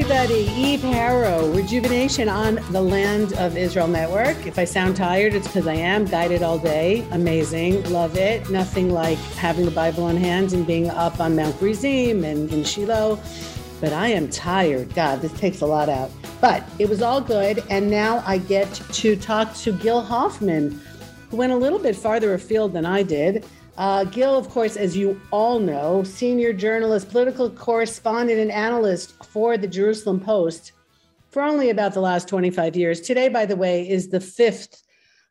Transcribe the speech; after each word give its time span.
everybody. 0.00 0.46
Eve 0.54 0.78
Harow, 0.78 1.52
Rejuvenation 1.56 2.28
on 2.28 2.60
the 2.70 2.80
Land 2.80 3.32
of 3.32 3.56
Israel 3.56 3.88
Network. 3.88 4.46
If 4.46 4.56
I 4.56 4.64
sound 4.64 4.94
tired, 4.94 5.34
it's 5.34 5.48
because 5.48 5.66
I 5.66 5.74
am. 5.74 6.04
Guided 6.04 6.40
all 6.40 6.56
day. 6.56 7.04
Amazing. 7.10 7.82
Love 7.90 8.16
it. 8.16 8.48
Nothing 8.48 8.90
like 8.92 9.18
having 9.34 9.64
the 9.64 9.72
Bible 9.72 10.04
on 10.04 10.16
hand 10.16 10.52
and 10.52 10.64
being 10.64 10.88
up 10.88 11.18
on 11.18 11.34
Mount 11.34 11.58
Gerizim 11.58 12.22
and 12.22 12.48
in 12.52 12.62
Shiloh. 12.62 13.18
But 13.80 13.92
I 13.92 14.06
am 14.08 14.28
tired. 14.30 14.94
God, 14.94 15.20
this 15.20 15.32
takes 15.32 15.62
a 15.62 15.66
lot 15.66 15.88
out. 15.88 16.12
But 16.40 16.62
it 16.78 16.88
was 16.88 17.02
all 17.02 17.20
good. 17.20 17.64
And 17.68 17.90
now 17.90 18.22
I 18.24 18.38
get 18.38 18.72
to 18.72 19.16
talk 19.16 19.52
to 19.56 19.72
Gil 19.72 20.00
Hoffman, 20.00 20.80
who 21.28 21.36
went 21.38 21.50
a 21.50 21.56
little 21.56 21.80
bit 21.80 21.96
farther 21.96 22.34
afield 22.34 22.72
than 22.72 22.86
I 22.86 23.02
did. 23.02 23.44
Uh, 23.78 24.02
Gil, 24.02 24.36
of 24.36 24.48
course, 24.48 24.76
as 24.76 24.96
you 24.96 25.20
all 25.30 25.60
know, 25.60 26.02
senior 26.02 26.52
journalist, 26.52 27.10
political 27.10 27.48
correspondent, 27.48 28.40
and 28.40 28.50
analyst 28.50 29.24
for 29.26 29.56
the 29.56 29.68
Jerusalem 29.68 30.18
Post 30.18 30.72
for 31.30 31.42
only 31.42 31.70
about 31.70 31.94
the 31.94 32.00
last 32.00 32.26
25 32.26 32.74
years. 32.74 33.00
Today, 33.00 33.28
by 33.28 33.46
the 33.46 33.54
way, 33.54 33.88
is 33.88 34.08
the 34.08 34.18
fifth 34.18 34.82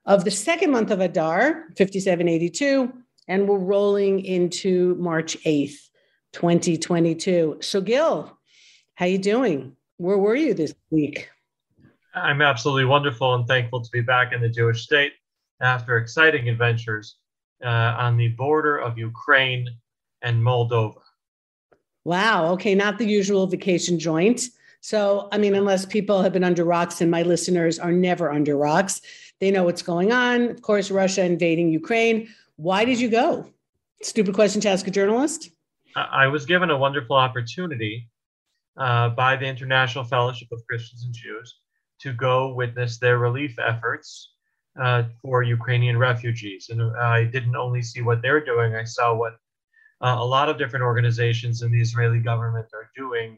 of 0.06 0.24
the 0.24 0.32
second 0.32 0.72
month 0.72 0.92
of 0.92 1.02
Adar, 1.02 1.66
5782, 1.78 2.94
and 3.28 3.50
we're 3.50 3.58
rolling 3.58 4.24
into 4.24 4.96
March 4.96 5.38
8th, 5.44 5.90
2022. 6.32 7.58
So, 7.60 7.82
Gil, 7.82 8.40
how 8.96 9.06
are 9.06 9.10
you 9.10 9.18
doing? 9.18 9.76
Where 9.98 10.18
were 10.18 10.36
you 10.36 10.54
this 10.54 10.74
week? 10.90 11.30
I'm 12.16 12.42
absolutely 12.42 12.86
wonderful 12.86 13.36
and 13.36 13.46
thankful 13.46 13.82
to 13.82 13.90
be 13.92 14.00
back 14.00 14.32
in 14.32 14.40
the 14.40 14.48
Jewish 14.48 14.84
state 14.84 15.12
after 15.60 15.98
exciting 15.98 16.48
adventures 16.48 17.18
on 17.64 18.18
the 18.18 18.30
border 18.30 18.78
of 18.78 18.98
Ukraine 18.98 19.68
and 20.22 20.42
Moldova. 20.42 21.02
Wow. 22.04 22.54
Okay. 22.54 22.74
Not 22.76 22.98
the 22.98 23.06
usual 23.06 23.48
vacation 23.48 24.00
joint. 24.00 24.42
So, 24.82 25.28
I 25.32 25.38
mean, 25.38 25.56
unless 25.56 25.86
people 25.86 26.22
have 26.22 26.32
been 26.32 26.44
under 26.44 26.64
rocks, 26.64 27.02
and 27.02 27.12
my 27.12 27.24
listeners 27.24 27.80
are 27.80 27.92
never 27.92 28.32
under 28.32 28.56
rocks, 28.56 29.02
they 29.40 29.52
know 29.52 29.64
what's 29.64 29.82
going 29.82 30.12
on. 30.12 30.50
Of 30.50 30.62
course, 30.62 30.90
Russia 30.90 31.26
invading 31.26 31.70
Ukraine. 31.70 32.30
Why 32.56 32.86
did 32.86 33.00
you 33.00 33.10
go? 33.10 33.52
Stupid 34.02 34.36
question 34.36 34.62
to 34.62 34.70
ask 34.70 34.88
a 34.88 34.92
journalist. 34.92 35.50
I 35.96 36.28
was 36.28 36.46
given 36.46 36.70
a 36.70 36.78
wonderful 36.78 37.16
opportunity 37.16 38.08
uh, 38.78 39.10
by 39.10 39.36
the 39.36 39.46
International 39.46 40.04
Fellowship 40.04 40.48
of 40.52 40.66
Christians 40.68 41.04
and 41.04 41.14
Jews 41.14 41.60
to 42.00 42.14
go 42.14 42.54
witness 42.54 43.00
their 43.00 43.18
relief 43.18 43.58
efforts 43.60 44.34
uh, 44.80 45.04
for 45.22 45.44
Ukrainian 45.44 45.98
refugees. 45.98 46.70
And 46.70 46.82
I 46.98 47.26
didn't 47.26 47.56
only 47.56 47.82
see 47.82 48.02
what 48.02 48.22
they're 48.22 48.44
doing, 48.44 48.76
I 48.76 48.84
saw 48.84 49.16
what 49.16 49.34
uh, 50.02 50.16
a 50.20 50.26
lot 50.26 50.48
of 50.50 50.58
different 50.58 50.84
organizations 50.84 51.64
in 51.64 51.72
the 51.72 51.82
Israeli 51.82 52.20
government 52.20 52.68
are 52.74 52.92
doing 52.96 53.38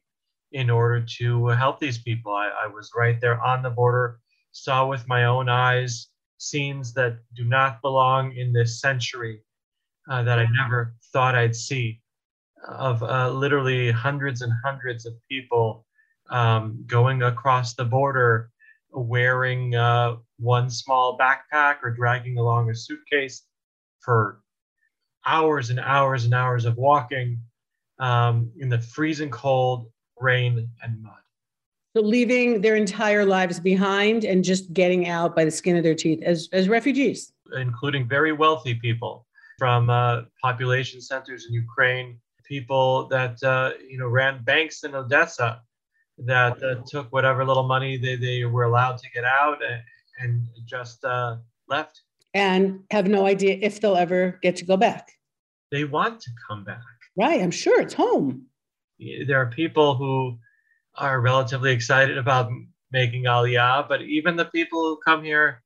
in 0.52 0.70
order 0.70 1.06
to 1.17 1.48
help 1.48 1.80
these 1.80 2.00
people. 2.00 2.34
I, 2.34 2.50
I 2.64 2.67
was 2.67 2.92
right 2.95 3.20
there 3.22 3.42
on 3.42 3.64
the 3.64 3.70
border, 3.70 4.20
saw 4.52 4.88
with 4.88 5.08
my 5.08 5.26
own 5.26 5.48
eyes 5.48 6.08
scenes 6.38 6.94
that 6.94 7.17
do 7.36 7.44
not 7.45 7.82
belong 7.82 8.34
in 8.36 8.52
this 8.52 8.82
century 8.82 9.44
uh, 10.10 10.23
that 10.23 10.40
I 10.40 10.48
never 10.52 10.95
thought 11.14 11.36
I'd 11.36 11.56
see 11.56 12.02
of 12.67 13.04
uh, 13.04 13.30
literally 13.30 13.92
hundreds 13.92 14.42
and 14.42 14.52
hundreds 14.66 15.06
of 15.06 15.14
people 15.30 15.86
um, 16.30 16.84
going 16.88 17.23
across 17.23 17.73
the 17.73 17.86
border 17.86 18.52
wearing 18.92 19.76
uh, 19.76 20.16
one 20.38 20.70
small 20.70 21.18
backpack 21.18 21.78
or 21.84 21.92
dragging 21.92 22.38
along 22.38 22.70
a 22.70 22.76
suitcase 22.76 23.44
for 24.00 24.42
hours 25.26 25.70
and 25.70 25.80
hours 25.80 26.26
and 26.26 26.34
hours 26.34 26.66
of 26.66 26.78
walking 26.78 27.40
um, 28.00 28.52
in 28.58 28.70
the 28.70 28.80
freezing 28.80 29.30
cold, 29.30 29.92
rain, 30.20 30.70
and 30.83 31.04
mud. 31.04 31.14
So 31.95 32.02
leaving 32.02 32.61
their 32.61 32.76
entire 32.76 33.26
lives 33.26 33.60
behind 33.60 34.23
and 34.23 34.44
just 34.44 34.72
getting 34.73 35.08
out 35.08 35.36
by 35.36 35.44
the 35.44 35.52
skin 35.52 35.76
of 35.76 35.83
their 35.83 35.95
teeth 35.95 36.21
as, 36.23 36.48
as 36.54 36.70
refugees. 36.70 37.33
Including 37.56 38.08
very 38.08 38.32
wealthy 38.32 38.76
people 38.76 39.26
from 39.58 39.89
uh, 39.89 40.21
population 40.42 41.02
centers 41.02 41.48
in 41.48 41.54
Ukraine, 41.54 42.20
people 42.45 43.08
that 43.08 43.42
uh, 43.44 43.71
you 43.88 43.98
know 43.98 44.08
ran 44.08 44.44
banks 44.44 44.83
in 44.83 44.95
Odessa 44.95 45.61
that 46.26 46.62
uh, 46.64 46.76
took 46.88 47.12
whatever 47.12 47.46
little 47.46 47.68
money 47.68 47.98
they, 47.98 48.16
they 48.16 48.46
were 48.46 48.64
allowed 48.64 48.98
to 48.98 49.10
get 49.12 49.24
out 49.24 49.60
and, 49.64 49.82
and 50.20 50.48
just 50.66 51.04
uh, 51.06 51.38
left. 51.68 52.02
And 52.34 52.82
have 52.92 53.08
no 53.08 53.26
idea 53.26 53.58
if 53.62 53.82
they'll 53.82 53.96
ever 53.96 54.38
get 54.42 54.56
to 54.58 54.66
go 54.66 54.78
back. 54.78 55.12
They 55.72 55.84
want 55.84 56.22
to 56.22 56.32
come 56.48 56.64
back. 56.64 56.82
Right. 57.18 57.42
I'm 57.42 57.52
sure 57.52 57.82
it's 57.82 57.94
home. 57.94 58.46
There 59.28 59.40
are 59.40 59.48
people 59.48 59.96
who 59.96 60.38
are 60.96 61.22
relatively 61.22 61.72
excited 61.72 62.18
about 62.18 62.52
making 62.92 63.24
Aliyah, 63.24 63.88
but 63.88 64.02
even 64.02 64.36
the 64.36 64.46
people 64.46 64.80
who 64.82 65.00
come 65.06 65.24
here, 65.24 65.64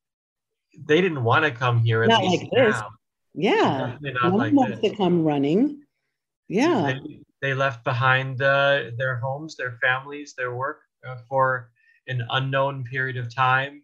they 0.86 1.00
didn't 1.00 1.22
want 1.24 1.44
to 1.44 1.50
come 1.50 1.80
here. 1.80 2.02
At 2.02 2.10
not 2.10 2.22
least 2.22 2.42
like 2.44 2.50
this. 2.52 2.76
Now. 2.76 2.88
Yeah. 3.34 3.96
Not 4.00 4.32
no 4.32 4.36
like 4.36 4.52
wants 4.52 4.80
this. 4.80 4.90
to 4.92 4.96
come 4.96 5.24
running. 5.24 5.82
Yeah. 6.48 6.94
They, 7.04 7.23
they 7.44 7.52
left 7.52 7.84
behind 7.84 8.40
uh, 8.40 8.84
their 8.96 9.16
homes, 9.16 9.54
their 9.54 9.72
families, 9.82 10.34
their 10.34 10.54
work 10.54 10.80
uh, 11.06 11.16
for 11.28 11.70
an 12.06 12.26
unknown 12.30 12.84
period 12.84 13.18
of 13.18 13.32
time. 13.34 13.82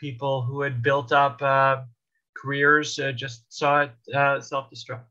People 0.00 0.42
who 0.42 0.60
had 0.60 0.84
built 0.84 1.10
up 1.10 1.42
uh, 1.42 1.82
careers 2.36 3.00
uh, 3.00 3.10
just 3.10 3.52
saw 3.52 3.82
it 3.82 3.90
uh, 4.14 4.40
self-destruct. 4.40 5.02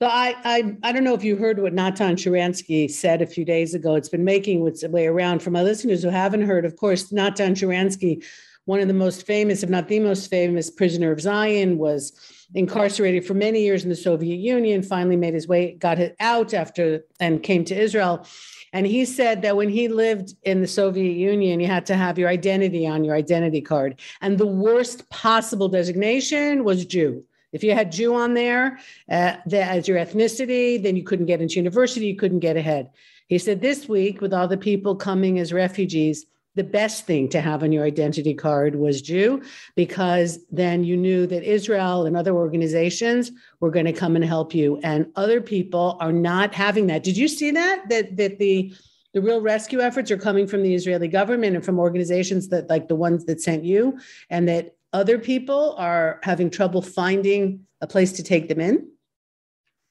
So 0.00 0.06
I, 0.06 0.36
I 0.44 0.76
I 0.84 0.92
don't 0.92 1.02
know 1.02 1.14
if 1.14 1.24
you 1.24 1.34
heard 1.36 1.60
what 1.60 1.72
Natan 1.72 2.14
Sharansky 2.16 2.88
said 2.88 3.20
a 3.20 3.26
few 3.26 3.44
days 3.44 3.74
ago. 3.74 3.94
It's 3.96 4.08
been 4.08 4.24
making 4.24 4.66
its 4.66 4.86
way 4.86 5.06
around 5.06 5.40
for 5.40 5.50
my 5.50 5.62
listeners 5.62 6.02
who 6.02 6.10
haven't 6.10 6.42
heard. 6.42 6.64
Of 6.64 6.76
course, 6.76 7.12
Natan 7.12 7.54
Sharansky, 7.54 8.24
one 8.66 8.80
of 8.80 8.88
the 8.88 8.94
most 8.94 9.26
famous, 9.26 9.62
if 9.62 9.70
not 9.70 9.88
the 9.88 10.00
most 10.00 10.30
famous, 10.30 10.70
prisoner 10.70 11.12
of 11.12 11.20
Zion, 11.20 11.78
was 11.78 12.12
incarcerated 12.54 13.26
for 13.26 13.34
many 13.34 13.62
years 13.62 13.84
in 13.84 13.90
the 13.90 13.96
Soviet 13.96 14.36
Union, 14.36 14.82
finally 14.82 15.16
made 15.16 15.34
his 15.34 15.48
way, 15.48 15.72
got 15.74 15.98
out 16.20 16.54
after, 16.54 17.04
and 17.20 17.42
came 17.42 17.64
to 17.64 17.78
Israel. 17.78 18.26
And 18.72 18.86
he 18.86 19.04
said 19.04 19.42
that 19.42 19.56
when 19.56 19.68
he 19.68 19.88
lived 19.88 20.34
in 20.42 20.60
the 20.60 20.66
Soviet 20.66 21.12
Union, 21.12 21.60
you 21.60 21.66
had 21.66 21.86
to 21.86 21.96
have 21.96 22.18
your 22.18 22.28
identity 22.28 22.86
on 22.86 23.04
your 23.04 23.14
identity 23.14 23.60
card. 23.60 24.00
And 24.20 24.36
the 24.38 24.46
worst 24.46 25.08
possible 25.10 25.68
designation 25.68 26.64
was 26.64 26.84
Jew. 26.84 27.24
If 27.52 27.62
you 27.62 27.72
had 27.72 27.92
Jew 27.92 28.16
on 28.16 28.34
there 28.34 28.80
uh, 29.08 29.36
as 29.52 29.86
your 29.86 29.98
ethnicity, 29.98 30.82
then 30.82 30.96
you 30.96 31.04
couldn't 31.04 31.26
get 31.26 31.40
into 31.40 31.54
university, 31.54 32.06
you 32.06 32.16
couldn't 32.16 32.40
get 32.40 32.56
ahead. 32.56 32.90
He 33.28 33.38
said 33.38 33.60
this 33.60 33.88
week, 33.88 34.20
with 34.20 34.34
all 34.34 34.48
the 34.48 34.56
people 34.56 34.96
coming 34.96 35.38
as 35.38 35.52
refugees, 35.52 36.26
the 36.54 36.64
best 36.64 37.06
thing 37.06 37.28
to 37.30 37.40
have 37.40 37.62
on 37.62 37.72
your 37.72 37.84
identity 37.84 38.32
card 38.34 38.76
was 38.76 39.02
Jew, 39.02 39.42
because 39.74 40.38
then 40.50 40.84
you 40.84 40.96
knew 40.96 41.26
that 41.26 41.42
Israel 41.42 42.06
and 42.06 42.16
other 42.16 42.34
organizations 42.34 43.32
were 43.60 43.70
going 43.70 43.86
to 43.86 43.92
come 43.92 44.14
and 44.14 44.24
help 44.24 44.54
you. 44.54 44.78
And 44.82 45.06
other 45.16 45.40
people 45.40 45.96
are 46.00 46.12
not 46.12 46.54
having 46.54 46.86
that. 46.88 47.02
Did 47.02 47.16
you 47.16 47.28
see 47.28 47.50
that? 47.50 47.88
That 47.88 48.16
that 48.16 48.38
the 48.38 48.74
the 49.12 49.20
real 49.20 49.40
rescue 49.40 49.80
efforts 49.80 50.10
are 50.10 50.18
coming 50.18 50.46
from 50.46 50.62
the 50.62 50.74
Israeli 50.74 51.08
government 51.08 51.54
and 51.54 51.64
from 51.64 51.78
organizations 51.78 52.48
that 52.48 52.68
like 52.68 52.88
the 52.88 52.96
ones 52.96 53.24
that 53.26 53.40
sent 53.40 53.64
you, 53.64 53.98
and 54.30 54.48
that 54.48 54.76
other 54.92 55.18
people 55.18 55.74
are 55.76 56.20
having 56.22 56.50
trouble 56.50 56.82
finding 56.82 57.66
a 57.80 57.86
place 57.86 58.12
to 58.12 58.22
take 58.22 58.48
them 58.48 58.60
in? 58.60 58.88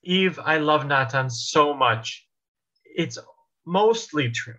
Eve, 0.04 0.40
I 0.44 0.58
love 0.58 0.86
Natan 0.86 1.30
so 1.30 1.74
much. 1.74 2.28
It's 2.86 3.18
mostly 3.66 4.30
true. 4.30 4.56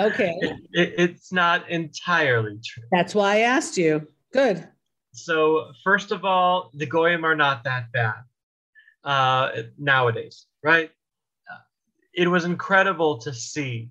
Okay. 0.00 0.34
It, 0.40 0.56
it, 0.72 0.94
it's 0.98 1.32
not 1.32 1.68
entirely 1.68 2.58
true. 2.64 2.84
That's 2.90 3.14
why 3.14 3.36
I 3.36 3.38
asked 3.40 3.76
you. 3.76 4.06
Good. 4.32 4.66
So, 5.12 5.72
first 5.82 6.12
of 6.12 6.24
all, 6.24 6.70
the 6.74 6.86
Goyim 6.86 7.24
are 7.24 7.34
not 7.34 7.64
that 7.64 7.90
bad 7.92 8.22
uh, 9.04 9.50
nowadays, 9.78 10.46
right? 10.62 10.90
Uh, 11.50 11.58
it 12.14 12.28
was 12.28 12.44
incredible 12.44 13.18
to 13.18 13.32
see 13.32 13.90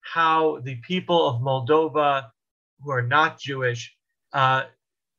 how 0.00 0.58
the 0.64 0.76
people 0.76 1.28
of 1.28 1.40
Moldova 1.40 2.30
who 2.82 2.90
are 2.90 3.02
not 3.02 3.38
Jewish 3.38 3.94
uh, 4.32 4.64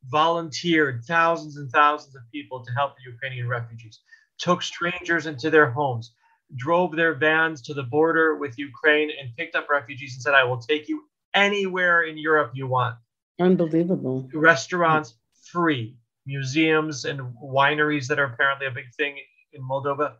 volunteered 0.05 1.03
thousands 1.05 1.57
and 1.57 1.69
thousands 1.71 2.15
of 2.15 2.21
people 2.31 2.63
to 2.63 2.71
help 2.73 2.95
the 2.95 3.11
Ukrainian 3.11 3.47
refugees, 3.47 3.99
took 4.37 4.61
strangers 4.61 5.25
into 5.25 5.49
their 5.49 5.71
homes, 5.71 6.13
drove 6.55 6.95
their 6.95 7.15
vans 7.15 7.61
to 7.63 7.73
the 7.73 7.83
border 7.83 8.35
with 8.35 8.57
Ukraine 8.57 9.09
and 9.19 9.35
picked 9.35 9.55
up 9.55 9.69
refugees 9.69 10.13
and 10.15 10.21
said, 10.21 10.33
I 10.33 10.43
will 10.43 10.59
take 10.59 10.87
you 10.87 11.03
anywhere 11.33 12.03
in 12.03 12.17
Europe 12.17 12.51
you 12.53 12.67
want. 12.67 12.95
Unbelievable. 13.39 14.29
Restaurants 14.33 15.15
free, 15.51 15.97
museums 16.25 17.05
and 17.05 17.19
wineries 17.43 18.07
that 18.07 18.19
are 18.19 18.25
apparently 18.25 18.67
a 18.67 18.71
big 18.71 18.93
thing 18.95 19.17
in 19.53 19.61
Moldova 19.61 20.13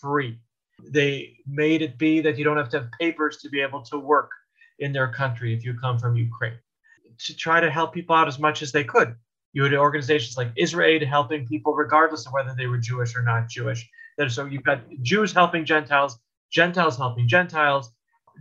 free. 0.00 0.38
They 0.88 1.36
made 1.46 1.82
it 1.82 1.98
be 1.98 2.20
that 2.20 2.38
you 2.38 2.44
don't 2.44 2.56
have 2.56 2.70
to 2.70 2.80
have 2.80 2.90
papers 2.98 3.38
to 3.38 3.48
be 3.48 3.60
able 3.60 3.82
to 3.82 3.98
work 3.98 4.30
in 4.78 4.92
their 4.92 5.12
country 5.12 5.54
if 5.54 5.64
you 5.64 5.74
come 5.78 5.98
from 5.98 6.16
Ukraine. 6.16 6.58
To 7.26 7.36
try 7.36 7.60
to 7.60 7.70
help 7.70 7.92
people 7.92 8.16
out 8.16 8.28
as 8.28 8.38
much 8.38 8.62
as 8.62 8.72
they 8.72 8.84
could. 8.84 9.14
You 9.52 9.64
had 9.64 9.74
organizations 9.74 10.36
like 10.36 10.52
Israel 10.56 11.04
helping 11.04 11.46
people 11.46 11.74
regardless 11.74 12.26
of 12.26 12.32
whether 12.32 12.54
they 12.54 12.66
were 12.66 12.78
Jewish 12.78 13.16
or 13.16 13.22
not 13.22 13.48
Jewish. 13.48 13.88
So 14.28 14.46
you've 14.46 14.64
got 14.64 14.82
Jews 15.02 15.32
helping 15.32 15.64
Gentiles, 15.64 16.18
Gentiles 16.50 16.96
helping 16.96 17.28
Gentiles, 17.28 17.92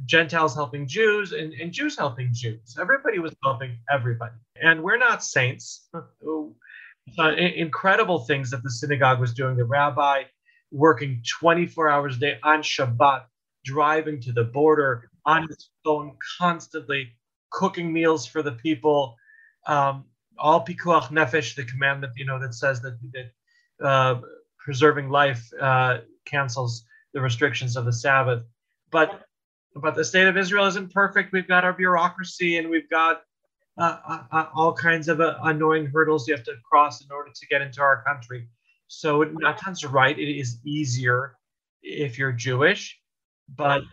Gentiles 0.05 0.55
helping 0.55 0.87
Jews 0.87 1.31
and, 1.31 1.53
and 1.53 1.71
Jews 1.71 1.97
helping 1.97 2.29
Jews. 2.33 2.77
Everybody 2.79 3.19
was 3.19 3.35
helping 3.43 3.77
everybody. 3.91 4.33
And 4.61 4.83
we're 4.83 4.97
not 4.97 5.23
saints. 5.23 5.89
Uh, 7.17 7.31
incredible 7.35 8.19
things 8.19 8.51
that 8.51 8.61
the 8.61 8.69
synagogue 8.69 9.19
was 9.19 9.33
doing. 9.33 9.57
The 9.57 9.63
rabbi 9.63 10.23
working 10.71 11.23
24 11.39 11.89
hours 11.89 12.17
a 12.17 12.19
day 12.19 12.39
on 12.43 12.61
Shabbat, 12.61 13.23
driving 13.65 14.21
to 14.21 14.31
the 14.31 14.43
border 14.43 15.09
on 15.25 15.47
his 15.47 15.69
phone 15.83 16.15
constantly, 16.39 17.09
cooking 17.51 17.91
meals 17.91 18.25
for 18.25 18.43
the 18.43 18.51
people. 18.53 19.15
Um, 19.67 20.05
all 20.37 20.63
pikuach 20.63 21.09
nefesh, 21.09 21.55
the 21.55 21.63
commandment, 21.63 22.13
you 22.15 22.25
know, 22.25 22.39
that 22.39 22.53
says 22.53 22.81
that, 22.81 22.97
that 23.13 23.85
uh, 23.85 24.21
preserving 24.59 25.09
life 25.09 25.49
uh, 25.59 25.99
cancels 26.25 26.83
the 27.13 27.21
restrictions 27.21 27.75
of 27.75 27.85
the 27.85 27.93
Sabbath. 27.93 28.43
But 28.91 29.23
but 29.75 29.95
the 29.95 30.03
state 30.03 30.27
of 30.27 30.37
Israel 30.37 30.65
isn't 30.65 30.91
perfect. 30.91 31.31
We've 31.31 31.47
got 31.47 31.63
our 31.63 31.73
bureaucracy 31.73 32.57
and 32.57 32.69
we've 32.69 32.89
got 32.89 33.21
uh, 33.77 33.97
uh, 34.07 34.23
uh 34.31 34.45
all 34.55 34.73
kinds 34.73 35.07
of 35.07 35.21
uh, 35.21 35.37
annoying 35.43 35.85
hurdles 35.85 36.27
you 36.27 36.35
have 36.35 36.43
to 36.45 36.55
cross 36.69 37.01
in 37.01 37.11
order 37.11 37.31
to 37.33 37.47
get 37.47 37.61
into 37.61 37.81
our 37.81 38.03
country. 38.03 38.47
So 38.87 39.23
Natan's 39.23 39.85
right. 39.85 40.17
It 40.17 40.39
is 40.39 40.59
easier 40.65 41.35
if 41.83 42.17
you're 42.17 42.31
Jewish, 42.31 42.99
but 43.55 43.83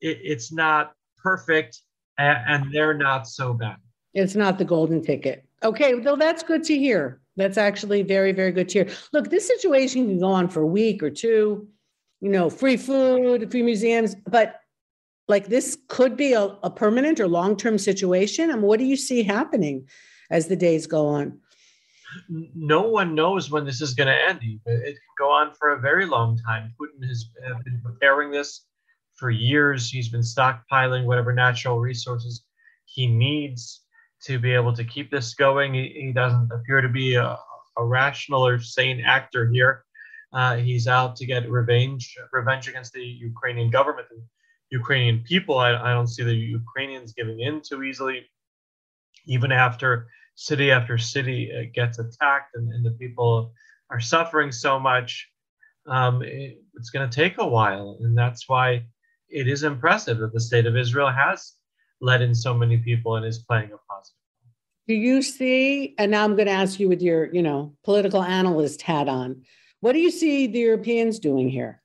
it, 0.00 0.18
it's 0.22 0.50
not 0.50 0.92
perfect, 1.22 1.82
and, 2.18 2.38
and 2.48 2.74
they're 2.74 2.94
not 2.94 3.28
so 3.28 3.52
bad. 3.52 3.76
It's 4.14 4.34
not 4.34 4.58
the 4.58 4.64
golden 4.64 5.02
ticket. 5.02 5.44
Okay, 5.62 5.94
well, 5.94 6.16
that's 6.16 6.42
good 6.42 6.64
to 6.64 6.78
hear. 6.78 7.20
That's 7.38 7.56
actually 7.56 8.02
very, 8.02 8.32
very 8.32 8.50
good 8.50 8.68
to 8.70 8.84
hear. 8.84 8.96
Look, 9.12 9.30
this 9.30 9.46
situation 9.46 10.06
can 10.06 10.18
go 10.18 10.26
on 10.26 10.48
for 10.48 10.62
a 10.62 10.66
week 10.66 11.02
or 11.04 11.10
two. 11.10 11.68
You 12.20 12.30
know, 12.30 12.50
free 12.50 12.76
food, 12.76 13.48
free 13.48 13.62
museums, 13.62 14.16
but 14.26 14.60
like 15.28 15.46
this 15.46 15.78
could 15.86 16.16
be 16.16 16.32
a, 16.32 16.42
a 16.64 16.70
permanent 16.70 17.20
or 17.20 17.28
long-term 17.28 17.78
situation. 17.78 18.50
I 18.50 18.54
mean, 18.54 18.62
what 18.62 18.80
do 18.80 18.84
you 18.84 18.96
see 18.96 19.22
happening 19.22 19.86
as 20.32 20.48
the 20.48 20.56
days 20.56 20.88
go 20.88 21.06
on? 21.06 21.38
No 22.28 22.82
one 22.82 23.14
knows 23.14 23.52
when 23.52 23.64
this 23.64 23.80
is 23.80 23.94
going 23.94 24.08
to 24.08 24.28
end. 24.28 24.40
It 24.42 24.60
can 24.64 24.94
go 25.16 25.30
on 25.30 25.54
for 25.54 25.74
a 25.74 25.80
very 25.80 26.06
long 26.06 26.38
time. 26.38 26.74
Putin 26.80 27.06
has 27.06 27.26
uh, 27.46 27.54
been 27.64 27.80
preparing 27.84 28.32
this 28.32 28.64
for 29.14 29.30
years. 29.30 29.88
He's 29.88 30.08
been 30.08 30.22
stockpiling 30.22 31.04
whatever 31.04 31.32
natural 31.32 31.78
resources 31.78 32.42
he 32.86 33.06
needs 33.06 33.82
to 34.24 34.38
be 34.38 34.52
able 34.52 34.74
to 34.74 34.84
keep 34.84 35.10
this 35.10 35.34
going. 35.34 35.74
He, 35.74 35.88
he 36.06 36.12
doesn't 36.12 36.50
appear 36.52 36.80
to 36.80 36.88
be 36.88 37.14
a, 37.14 37.38
a 37.76 37.84
rational 37.84 38.46
or 38.46 38.58
sane 38.60 39.00
actor 39.00 39.48
here. 39.48 39.84
Uh, 40.32 40.56
he's 40.56 40.86
out 40.86 41.16
to 41.16 41.26
get 41.26 41.50
revenge, 41.50 42.14
revenge 42.32 42.68
against 42.68 42.92
the 42.92 43.02
Ukrainian 43.02 43.70
government 43.70 44.08
and 44.10 44.22
Ukrainian 44.70 45.20
people. 45.20 45.58
I, 45.58 45.74
I 45.74 45.92
don't 45.92 46.08
see 46.08 46.22
the 46.22 46.34
Ukrainians 46.34 47.12
giving 47.12 47.40
in 47.40 47.62
too 47.62 47.82
easily, 47.82 48.26
even 49.26 49.52
after 49.52 50.08
city 50.34 50.70
after 50.70 50.98
city 50.98 51.50
uh, 51.52 51.70
gets 51.74 51.98
attacked 51.98 52.54
and, 52.54 52.72
and, 52.72 52.84
the 52.84 52.92
people 52.92 53.52
are 53.90 53.98
suffering 53.98 54.52
so 54.52 54.78
much. 54.78 55.28
Um, 55.86 56.22
it, 56.22 56.58
it's 56.74 56.90
going 56.90 57.08
to 57.08 57.14
take 57.14 57.38
a 57.38 57.46
while, 57.46 57.98
and 58.02 58.16
that's 58.16 58.48
why 58.48 58.84
it 59.28 59.48
is 59.48 59.62
impressive 59.64 60.18
that 60.18 60.32
the 60.32 60.40
state 60.40 60.66
of 60.66 60.76
Israel 60.76 61.10
has 61.10 61.54
let 62.00 62.22
in 62.22 62.34
so 62.34 62.54
many 62.54 62.78
people 62.78 63.16
and 63.16 63.26
is 63.26 63.38
playing 63.38 63.70
a 63.72 63.78
positive. 63.92 64.14
Do 64.86 64.94
you 64.94 65.20
see? 65.22 65.94
And 65.98 66.10
now 66.10 66.24
I'm 66.24 66.34
going 66.34 66.46
to 66.46 66.52
ask 66.52 66.80
you 66.80 66.88
with 66.88 67.02
your, 67.02 67.32
you 67.34 67.42
know, 67.42 67.74
political 67.84 68.22
analyst 68.22 68.82
hat 68.82 69.08
on. 69.08 69.42
What 69.80 69.92
do 69.92 69.98
you 69.98 70.10
see 70.10 70.46
the 70.46 70.58
Europeans 70.58 71.18
doing 71.18 71.48
here? 71.48 71.82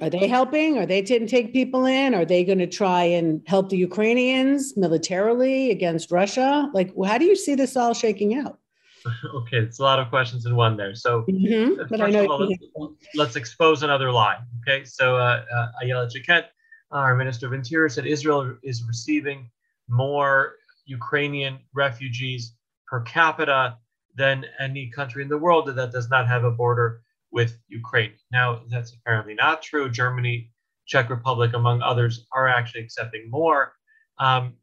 Are 0.00 0.10
they 0.10 0.26
helping? 0.26 0.78
Are 0.78 0.86
they 0.86 1.02
didn't 1.02 1.28
take 1.28 1.52
people 1.52 1.84
in? 1.84 2.14
Are 2.14 2.24
they 2.24 2.42
going 2.42 2.58
to 2.58 2.66
try 2.66 3.02
and 3.04 3.42
help 3.46 3.68
the 3.68 3.76
Ukrainians 3.76 4.76
militarily 4.76 5.70
against 5.70 6.10
Russia? 6.10 6.70
Like, 6.72 6.92
how 7.06 7.18
do 7.18 7.26
you 7.26 7.36
see 7.36 7.54
this 7.54 7.76
all 7.76 7.94
shaking 7.94 8.34
out? 8.34 8.58
Okay, 9.34 9.56
it's 9.56 9.78
a 9.78 9.82
lot 9.82 9.98
of 9.98 10.10
questions 10.10 10.44
in 10.44 10.54
one 10.54 10.76
there. 10.76 10.94
So, 10.94 11.22
mm-hmm, 11.22 11.82
but 11.88 12.02
I 12.02 12.10
know 12.10 12.26
all, 12.26 12.46
let's, 12.46 12.94
let's, 13.14 13.36
expose 13.36 13.82
another 13.82 14.12
lie. 14.12 14.36
Okay, 14.60 14.84
so 14.84 15.16
uh, 15.16 15.42
uh, 15.56 15.68
Ayelet 15.82 16.12
Shaked, 16.12 16.50
our 16.90 17.14
Minister 17.14 17.46
of 17.46 17.52
Interior, 17.52 17.88
said 17.88 18.06
Israel 18.06 18.56
is 18.62 18.82
receiving 18.84 19.50
more 19.88 20.54
Ukrainian 20.86 21.58
refugees 21.74 22.54
per 22.86 23.00
capita 23.02 23.76
than 24.16 24.44
any 24.58 24.90
country 24.90 25.22
in 25.22 25.28
the 25.28 25.38
world 25.38 25.68
that 25.68 25.92
does 25.92 26.10
not 26.10 26.26
have 26.26 26.44
a 26.44 26.50
border 26.50 27.02
with 27.30 27.56
Ukraine. 27.68 28.12
Now, 28.32 28.62
that's 28.68 28.92
apparently 28.92 29.34
not 29.34 29.62
true. 29.62 29.88
Germany, 29.88 30.50
Czech 30.86 31.10
Republic, 31.10 31.52
among 31.54 31.80
others, 31.82 32.26
are 32.32 32.48
actually 32.48 32.82
accepting 32.82 33.30
more. 33.30 33.72
Um, 34.18 34.54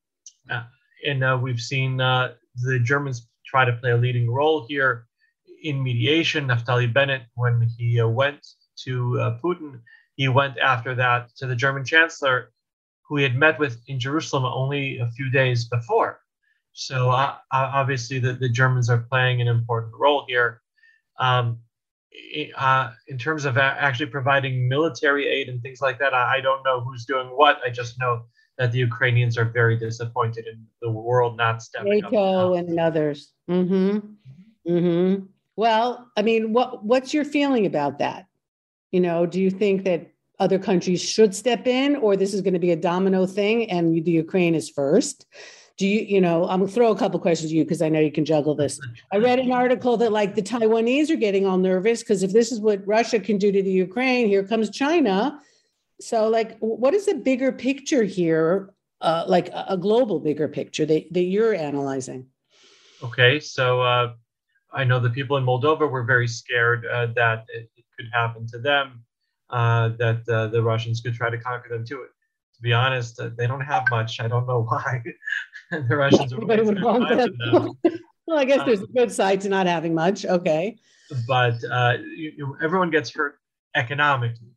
uh, 0.49 0.63
and 1.05 1.23
uh, 1.23 1.39
we've 1.41 1.61
seen 1.61 2.01
uh, 2.01 2.33
the 2.55 2.79
Germans 2.79 3.29
try 3.45 3.63
to 3.63 3.73
play 3.73 3.91
a 3.91 3.97
leading 3.97 4.29
role 4.29 4.65
here 4.67 5.07
in 5.63 5.81
mediation. 5.81 6.47
Naftali 6.47 6.91
Bennett, 6.91 7.23
when 7.35 7.69
he 7.77 8.01
uh, 8.01 8.07
went 8.07 8.45
to 8.83 9.19
uh, 9.19 9.39
Putin, 9.41 9.79
he 10.17 10.27
went 10.27 10.57
after 10.57 10.93
that 10.95 11.29
to 11.37 11.47
the 11.47 11.55
German 11.55 11.85
chancellor, 11.85 12.51
who 13.03 13.17
he 13.17 13.23
had 13.23 13.35
met 13.35 13.57
with 13.59 13.79
in 13.87 13.99
Jerusalem 13.99 14.45
only 14.45 14.97
a 14.97 15.07
few 15.11 15.29
days 15.29 15.65
before. 15.65 16.19
So 16.73 17.09
uh, 17.09 17.35
obviously, 17.51 18.19
the, 18.19 18.33
the 18.33 18.49
Germans 18.49 18.89
are 18.89 18.97
playing 18.97 19.41
an 19.41 19.47
important 19.47 19.93
role 19.97 20.25
here. 20.27 20.61
Um, 21.19 21.59
uh, 22.55 22.91
in 23.07 23.17
terms 23.17 23.45
of 23.45 23.57
actually 23.57 24.07
providing 24.07 24.67
military 24.67 25.27
aid 25.27 25.49
and 25.49 25.61
things 25.61 25.81
like 25.81 25.99
that, 25.99 26.13
I, 26.13 26.37
I, 26.37 26.41
don't 26.41 26.63
know 26.63 26.81
who's 26.81 27.05
doing 27.05 27.27
what. 27.27 27.59
I 27.65 27.69
just 27.69 27.99
know 27.99 28.25
that 28.57 28.71
the 28.71 28.77
Ukrainians 28.79 29.37
are 29.37 29.45
very 29.45 29.77
disappointed 29.77 30.45
in 30.47 30.65
the 30.81 30.89
world 30.89 31.37
not 31.37 31.61
stepping 31.61 31.99
NATO 31.99 32.53
up. 32.53 32.59
and 32.59 32.79
others. 32.79 33.33
Mm-hmm. 33.49 33.99
Mm-hmm. 34.71 35.25
Well, 35.55 36.11
I 36.15 36.21
mean, 36.21 36.53
what 36.53 36.83
what's 36.83 37.13
your 37.13 37.25
feeling 37.25 37.65
about 37.65 37.97
that? 37.99 38.26
You 38.91 39.01
know, 39.01 39.25
do 39.25 39.41
you 39.41 39.49
think 39.49 39.83
that 39.83 40.11
other 40.39 40.59
countries 40.59 41.01
should 41.01 41.33
step 41.33 41.67
in, 41.67 41.95
or 41.97 42.15
this 42.15 42.33
is 42.33 42.41
going 42.41 42.53
to 42.53 42.59
be 42.59 42.71
a 42.71 42.75
domino 42.75 43.25
thing, 43.25 43.69
and 43.71 44.03
the 44.05 44.11
Ukraine 44.11 44.55
is 44.55 44.69
first? 44.69 45.25
do 45.77 45.87
you 45.87 46.01
you 46.01 46.19
know 46.19 46.47
i'm 46.49 46.59
going 46.59 46.67
to 46.67 46.73
throw 46.73 46.91
a 46.91 46.97
couple 46.97 47.19
questions 47.19 47.51
to 47.51 47.55
you 47.55 47.63
because 47.63 47.81
i 47.81 47.89
know 47.89 47.99
you 47.99 48.11
can 48.11 48.25
juggle 48.25 48.55
this. 48.55 48.79
I 49.13 49.17
read 49.17 49.39
an 49.39 49.51
article 49.51 49.95
that 49.97 50.11
like 50.11 50.35
the 50.35 50.41
taiwanese 50.41 51.09
are 51.09 51.15
getting 51.15 51.45
all 51.45 51.57
nervous 51.57 52.01
because 52.01 52.23
if 52.23 52.33
this 52.33 52.51
is 52.51 52.59
what 52.59 52.85
russia 52.85 53.19
can 53.19 53.37
do 53.37 53.51
to 53.51 53.63
the 53.63 53.71
ukraine 53.71 54.27
here 54.27 54.43
comes 54.43 54.69
china. 54.69 55.39
So 56.01 56.27
like 56.29 56.57
what 56.59 56.93
is 56.93 57.05
the 57.05 57.15
bigger 57.15 57.51
picture 57.51 58.03
here? 58.03 58.73
Uh, 58.99 59.23
like 59.27 59.51
a 59.53 59.77
global 59.77 60.19
bigger 60.19 60.47
picture 60.47 60.83
that, 60.83 61.05
that 61.13 61.21
you're 61.21 61.53
analyzing? 61.53 62.25
Okay 63.03 63.39
so 63.39 63.81
uh, 63.81 64.13
i 64.73 64.83
know 64.83 64.99
the 64.99 65.11
people 65.11 65.37
in 65.37 65.45
moldova 65.45 65.89
were 65.89 66.03
very 66.03 66.27
scared 66.27 66.85
uh, 66.87 67.07
that 67.15 67.45
it, 67.49 67.69
could 67.97 68.09
happen 68.13 68.47
to 68.47 68.59
them 68.59 69.03
uh, 69.49 69.89
that 69.97 70.21
uh, 70.29 70.47
the 70.47 70.61
russians 70.61 71.01
could 71.01 71.13
try 71.13 71.29
to 71.29 71.37
conquer 71.37 71.69
them 71.69 71.85
too 71.85 72.05
to 72.57 72.63
be 72.63 72.73
honest, 72.73 73.19
uh, 73.19 73.29
they 73.37 73.45
don't 73.47 73.61
have 73.61 73.83
much. 73.89 74.19
I 74.19 74.27
don't 74.27 74.47
know 74.47 74.63
why. 74.67 75.03
the 75.71 75.95
Russians 75.95 76.33
are 76.33 76.39
well, 78.27 78.37
I 78.37 78.45
guess 78.45 78.65
there's 78.65 78.79
um, 78.79 78.87
a 78.89 78.93
good 78.93 79.11
side 79.11 79.41
to 79.41 79.49
not 79.49 79.67
having 79.67 79.93
much. 79.93 80.25
Okay. 80.25 80.77
But 81.27 81.63
uh, 81.71 81.97
you, 82.15 82.33
you, 82.35 82.57
everyone 82.61 82.89
gets 82.89 83.11
hurt 83.13 83.35
economically. 83.75 84.49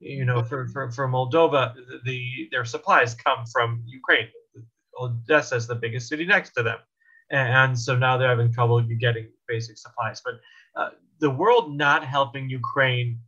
You 0.00 0.24
know, 0.26 0.42
for, 0.42 0.68
for, 0.68 0.90
for 0.90 1.08
Moldova, 1.08 1.74
the, 1.74 2.00
the 2.04 2.48
their 2.50 2.64
supplies 2.64 3.14
come 3.14 3.46
from 3.50 3.82
Ukraine. 3.86 4.28
Odessa 5.00 5.56
is 5.56 5.66
the 5.66 5.76
biggest 5.76 6.08
city 6.08 6.26
next 6.26 6.50
to 6.52 6.62
them. 6.62 6.78
And 7.30 7.78
so 7.78 7.96
now 7.96 8.18
they're 8.18 8.28
having 8.28 8.52
trouble 8.52 8.82
getting 8.82 9.28
basic 9.48 9.78
supplies. 9.78 10.20
But 10.22 10.34
uh, 10.78 10.90
the 11.24 11.30
world 11.30 11.74
not 11.74 12.04
helping 12.04 12.50
Ukraine 12.50 13.18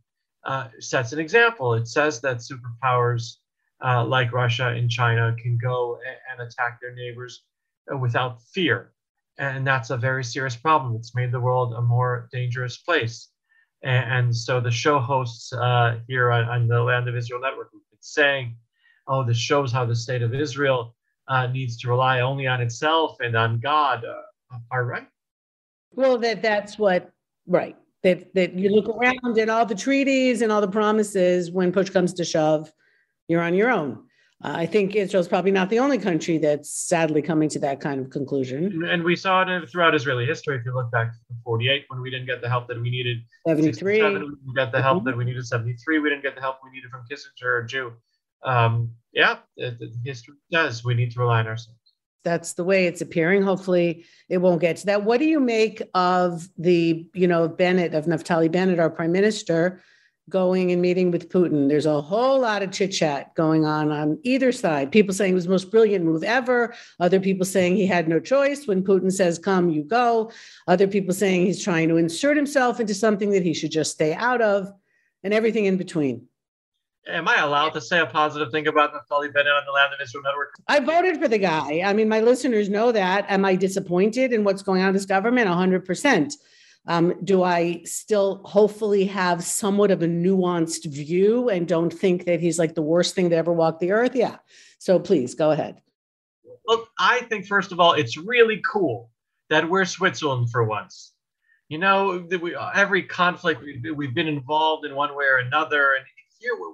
uh, 0.45 0.67
sets 0.79 1.13
an 1.13 1.19
example. 1.19 1.73
It 1.73 1.87
says 1.87 2.21
that 2.21 2.37
superpowers 2.37 3.37
uh, 3.83 4.05
like 4.05 4.31
Russia 4.31 4.67
and 4.67 4.87
China 4.87 5.35
can 5.41 5.57
go 5.57 5.97
and 6.29 6.47
attack 6.47 6.79
their 6.79 6.93
neighbors 6.93 7.41
uh, 7.91 7.97
without 7.97 8.43
fear. 8.53 8.93
And 9.39 9.65
that's 9.65 9.89
a 9.89 9.97
very 9.97 10.23
serious 10.23 10.55
problem. 10.55 10.95
It's 10.95 11.15
made 11.15 11.31
the 11.31 11.39
world 11.39 11.73
a 11.73 11.81
more 11.81 12.29
dangerous 12.31 12.77
place. 12.77 13.29
And, 13.81 14.05
and 14.13 14.35
so 14.35 14.59
the 14.59 14.69
show 14.69 14.99
hosts 14.99 15.51
uh, 15.53 15.97
here 16.07 16.31
on, 16.31 16.43
on, 16.45 16.67
the 16.67 16.83
Land 16.83 17.09
of 17.09 17.15
Israel 17.15 17.41
Network 17.41 17.71
have 17.73 17.81
saying, 18.01 18.55
oh, 19.07 19.23
this 19.23 19.37
shows 19.37 19.71
how 19.71 19.85
the 19.85 19.95
state 19.95 20.21
of 20.21 20.35
Israel 20.35 20.95
uh, 21.29 21.47
needs 21.47 21.77
to 21.77 21.89
rely 21.89 22.19
only 22.19 22.45
on 22.45 22.61
itself 22.61 23.17
and 23.21 23.35
on 23.35 23.59
God. 23.59 24.05
Uh, 24.05 24.59
are 24.69 24.85
right? 24.85 25.07
Well, 25.95 26.19
that 26.19 26.43
that's 26.43 26.77
what, 26.77 27.11
right. 27.47 27.75
That, 28.03 28.33
that 28.35 28.53
you 28.53 28.69
look 28.69 28.87
around 28.87 29.37
at 29.39 29.49
all 29.49 29.65
the 29.65 29.75
treaties 29.75 30.41
and 30.41 30.51
all 30.51 30.61
the 30.61 30.67
promises 30.67 31.51
when 31.51 31.71
push 31.71 31.89
comes 31.89 32.13
to 32.13 32.23
shove 32.23 32.71
you're 33.27 33.41
on 33.41 33.53
your 33.53 33.69
own. 33.69 34.03
Uh, 34.43 34.53
I 34.55 34.65
think 34.67 34.95
Israel's 34.95 35.27
probably 35.27 35.51
not 35.51 35.69
the 35.69 35.79
only 35.79 35.97
country 35.97 36.37
that's 36.37 36.69
sadly 36.69 37.23
coming 37.23 37.49
to 37.49 37.59
that 37.59 37.81
kind 37.81 37.99
of 37.99 38.11
conclusion. 38.11 38.83
And 38.85 39.03
we 39.03 39.15
saw 39.15 39.41
it 39.41 39.69
throughout 39.69 39.95
Israeli 39.95 40.25
history. 40.25 40.57
If 40.57 40.65
you 40.65 40.75
look 40.75 40.91
back 40.91 41.11
to 41.11 41.17
48, 41.43 41.85
when 41.87 42.01
we 42.01 42.11
didn't 42.11 42.27
get 42.27 42.41
the 42.41 42.47
help 42.47 42.67
that 42.67 42.79
we 42.79 42.91
needed, 42.91 43.17
73, 43.47 44.03
we 44.03 44.09
didn't 44.13 44.37
get 44.55 44.71
the 44.71 44.81
help 44.81 44.99
mm-hmm. 44.99 45.07
that 45.07 45.17
we 45.17 45.25
needed, 45.25 45.45
73, 45.45 45.99
we 45.99 46.09
didn't 46.09 46.21
get 46.21 46.35
the 46.35 46.41
help 46.41 46.57
we 46.63 46.69
needed 46.69 46.91
from 46.91 47.03
Kissinger 47.09 47.45
or 47.45 47.63
Jew. 47.63 47.93
um, 48.43 48.91
yeah, 49.11 49.37
history 50.05 50.35
does. 50.51 50.85
We 50.85 50.93
need 50.93 51.11
to 51.13 51.19
rely 51.19 51.39
on 51.39 51.47
ourselves. 51.47 51.76
That's 52.27 52.53
the 52.53 52.65
way 52.65 52.87
it's 52.87 52.99
appearing. 52.99 53.41
Hopefully, 53.41 54.03
it 54.27 54.39
won't 54.39 54.59
get 54.59 54.75
to 54.77 54.85
that. 54.87 55.05
What 55.05 55.19
do 55.21 55.25
you 55.25 55.39
make 55.39 55.81
of 55.93 56.45
the, 56.57 57.07
you 57.13 57.25
know, 57.25 57.47
Bennett 57.47 57.93
of 57.93 58.03
Naftali 58.05 58.51
Bennett, 58.51 58.79
our 58.79 58.89
prime 58.89 59.13
minister, 59.13 59.81
going 60.29 60.73
and 60.73 60.81
meeting 60.81 61.09
with 61.09 61.29
Putin? 61.29 61.69
There's 61.69 61.85
a 61.85 62.01
whole 62.01 62.41
lot 62.41 62.63
of 62.63 62.71
chit 62.71 62.91
chat 62.91 63.33
going 63.35 63.63
on 63.63 63.93
on 63.93 64.19
either 64.23 64.51
side. 64.51 64.91
People 64.91 65.13
saying 65.13 65.31
it 65.31 65.35
was 65.35 65.45
the 65.45 65.51
most 65.51 65.71
brilliant 65.71 66.03
move 66.03 66.21
ever. 66.21 66.73
Other 66.99 67.21
people 67.21 67.45
saying 67.45 67.77
he 67.77 67.87
had 67.87 68.09
no 68.09 68.19
choice. 68.19 68.67
When 68.67 68.83
Putin 68.83 69.09
says, 69.09 69.39
come, 69.39 69.69
you 69.69 69.83
go. 69.83 70.29
Other 70.67 70.87
people 70.87 71.13
saying 71.13 71.45
he's 71.45 71.63
trying 71.63 71.87
to 71.87 71.95
insert 71.95 72.35
himself 72.35 72.81
into 72.81 72.93
something 72.93 73.31
that 73.31 73.43
he 73.43 73.53
should 73.53 73.71
just 73.71 73.93
stay 73.93 74.13
out 74.13 74.41
of, 74.41 74.69
and 75.23 75.33
everything 75.33 75.63
in 75.63 75.77
between 75.77 76.27
am 77.07 77.27
I 77.27 77.37
allowed 77.37 77.69
to 77.69 77.81
say 77.81 77.99
a 77.99 78.05
positive 78.05 78.51
thing 78.51 78.67
about 78.67 78.93
Naftali 78.93 79.33
Bennett 79.33 79.53
on 79.53 79.63
the 79.65 79.71
Land 79.71 79.93
of 79.93 80.01
Israel 80.01 80.23
Network? 80.23 80.53
I 80.67 80.79
voted 80.79 81.19
for 81.19 81.27
the 81.27 81.37
guy. 81.37 81.81
I 81.83 81.93
mean, 81.93 82.09
my 82.09 82.19
listeners 82.19 82.69
know 82.69 82.91
that. 82.91 83.25
Am 83.29 83.45
I 83.45 83.55
disappointed 83.55 84.33
in 84.33 84.43
what's 84.43 84.61
going 84.61 84.81
on 84.81 84.89
in 84.89 84.93
this 84.93 85.05
government? 85.05 85.47
100%. 85.47 86.33
Um, 86.87 87.13
do 87.23 87.43
I 87.43 87.81
still 87.83 88.41
hopefully 88.45 89.05
have 89.05 89.43
somewhat 89.43 89.91
of 89.91 90.01
a 90.01 90.07
nuanced 90.07 90.85
view 90.85 91.49
and 91.49 91.67
don't 91.67 91.93
think 91.93 92.25
that 92.25 92.39
he's 92.39 92.57
like 92.57 92.75
the 92.75 92.81
worst 92.81 93.13
thing 93.13 93.29
that 93.29 93.35
ever 93.35 93.51
walked 93.51 93.81
the 93.81 93.91
earth? 93.91 94.15
Yeah. 94.15 94.37
So 94.79 94.97
please 94.99 95.35
go 95.35 95.51
ahead. 95.51 95.81
Well, 96.65 96.87
I 96.99 97.21
think, 97.21 97.45
first 97.45 97.71
of 97.71 97.79
all, 97.79 97.93
it's 97.93 98.17
really 98.17 98.61
cool 98.69 99.09
that 99.49 99.69
we're 99.69 99.85
Switzerland 99.85 100.49
for 100.49 100.63
once. 100.63 101.13
You 101.69 101.77
know, 101.77 102.25
we, 102.41 102.55
every 102.55 103.03
conflict 103.03 103.61
we've 103.61 104.15
been 104.15 104.27
involved 104.27 104.85
in 104.85 104.95
one 104.95 105.15
way 105.15 105.25
or 105.25 105.37
another, 105.37 105.95
and 105.95 106.05
here 106.39 106.53
we're, 106.57 106.71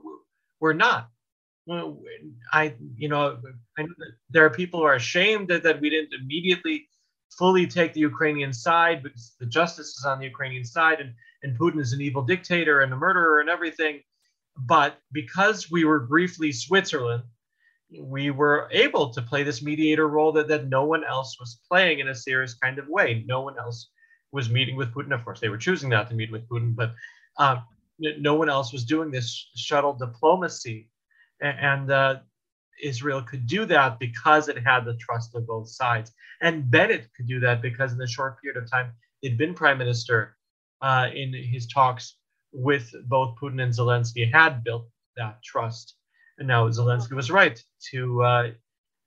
we're 0.63 0.71
not. 0.71 1.09
I, 2.53 2.73
you 2.95 3.09
know, 3.09 3.37
I 3.77 3.81
know 3.81 3.93
there 4.29 4.45
are 4.45 4.49
people 4.49 4.79
who 4.79 4.85
are 4.85 4.95
ashamed 4.95 5.49
that, 5.49 5.61
that 5.63 5.81
we 5.81 5.89
didn't 5.89 6.13
immediately 6.21 6.87
fully 7.37 7.67
take 7.67 7.93
the 7.93 7.99
Ukrainian 7.99 8.53
side 8.53 9.03
because 9.03 9.35
the 9.41 9.45
justice 9.45 9.89
is 9.97 10.05
on 10.05 10.19
the 10.19 10.25
Ukrainian 10.25 10.63
side 10.63 11.01
and, 11.01 11.11
and 11.43 11.59
Putin 11.59 11.81
is 11.81 11.91
an 11.91 11.99
evil 11.99 12.23
dictator 12.23 12.79
and 12.79 12.93
a 12.93 12.95
murderer 12.95 13.41
and 13.41 13.49
everything. 13.49 13.99
But 14.55 14.99
because 15.11 15.69
we 15.69 15.83
were 15.83 15.99
briefly 15.99 16.53
Switzerland, 16.53 17.23
we 17.99 18.31
were 18.31 18.69
able 18.71 19.09
to 19.09 19.21
play 19.21 19.43
this 19.43 19.61
mediator 19.61 20.07
role 20.07 20.31
that, 20.31 20.47
that 20.47 20.69
no 20.69 20.85
one 20.85 21.03
else 21.03 21.37
was 21.41 21.59
playing 21.69 21.99
in 21.99 22.07
a 22.07 22.15
serious 22.15 22.53
kind 22.53 22.79
of 22.79 22.87
way. 22.87 23.25
No 23.27 23.41
one 23.41 23.59
else 23.59 23.89
was 24.31 24.49
meeting 24.49 24.77
with 24.77 24.93
Putin. 24.93 25.13
Of 25.13 25.25
course, 25.25 25.41
they 25.41 25.49
were 25.49 25.57
choosing 25.57 25.89
not 25.89 26.07
to 26.09 26.15
meet 26.15 26.31
with 26.31 26.47
Putin, 26.47 26.73
but 26.73 26.93
uh, 27.37 27.57
no 28.19 28.35
one 28.35 28.49
else 28.49 28.71
was 28.71 28.85
doing 28.85 29.11
this 29.11 29.49
shuttle 29.55 29.93
diplomacy. 29.93 30.89
And 31.41 31.91
uh, 31.91 32.19
Israel 32.81 33.21
could 33.21 33.47
do 33.47 33.65
that 33.65 33.99
because 33.99 34.49
it 34.49 34.57
had 34.57 34.85
the 34.85 34.95
trust 34.95 35.35
of 35.35 35.47
both 35.47 35.69
sides. 35.69 36.11
And 36.41 36.69
Bennett 36.69 37.09
could 37.15 37.27
do 37.27 37.39
that 37.41 37.61
because 37.61 37.91
in 37.91 37.97
the 37.97 38.07
short 38.07 38.41
period 38.41 38.61
of 38.61 38.69
time 38.69 38.93
he'd 39.21 39.37
been 39.37 39.53
prime 39.53 39.77
minister 39.77 40.35
uh, 40.81 41.09
in 41.13 41.33
his 41.33 41.67
talks 41.67 42.17
with 42.51 42.93
both 43.05 43.35
Putin 43.41 43.61
and 43.61 43.73
Zelensky 43.73 44.31
had 44.31 44.63
built 44.63 44.87
that 45.17 45.41
trust. 45.43 45.95
And 46.37 46.47
now 46.47 46.67
Zelensky 46.69 47.13
was 47.13 47.31
right 47.31 47.61
to 47.91 48.23
uh, 48.23 48.51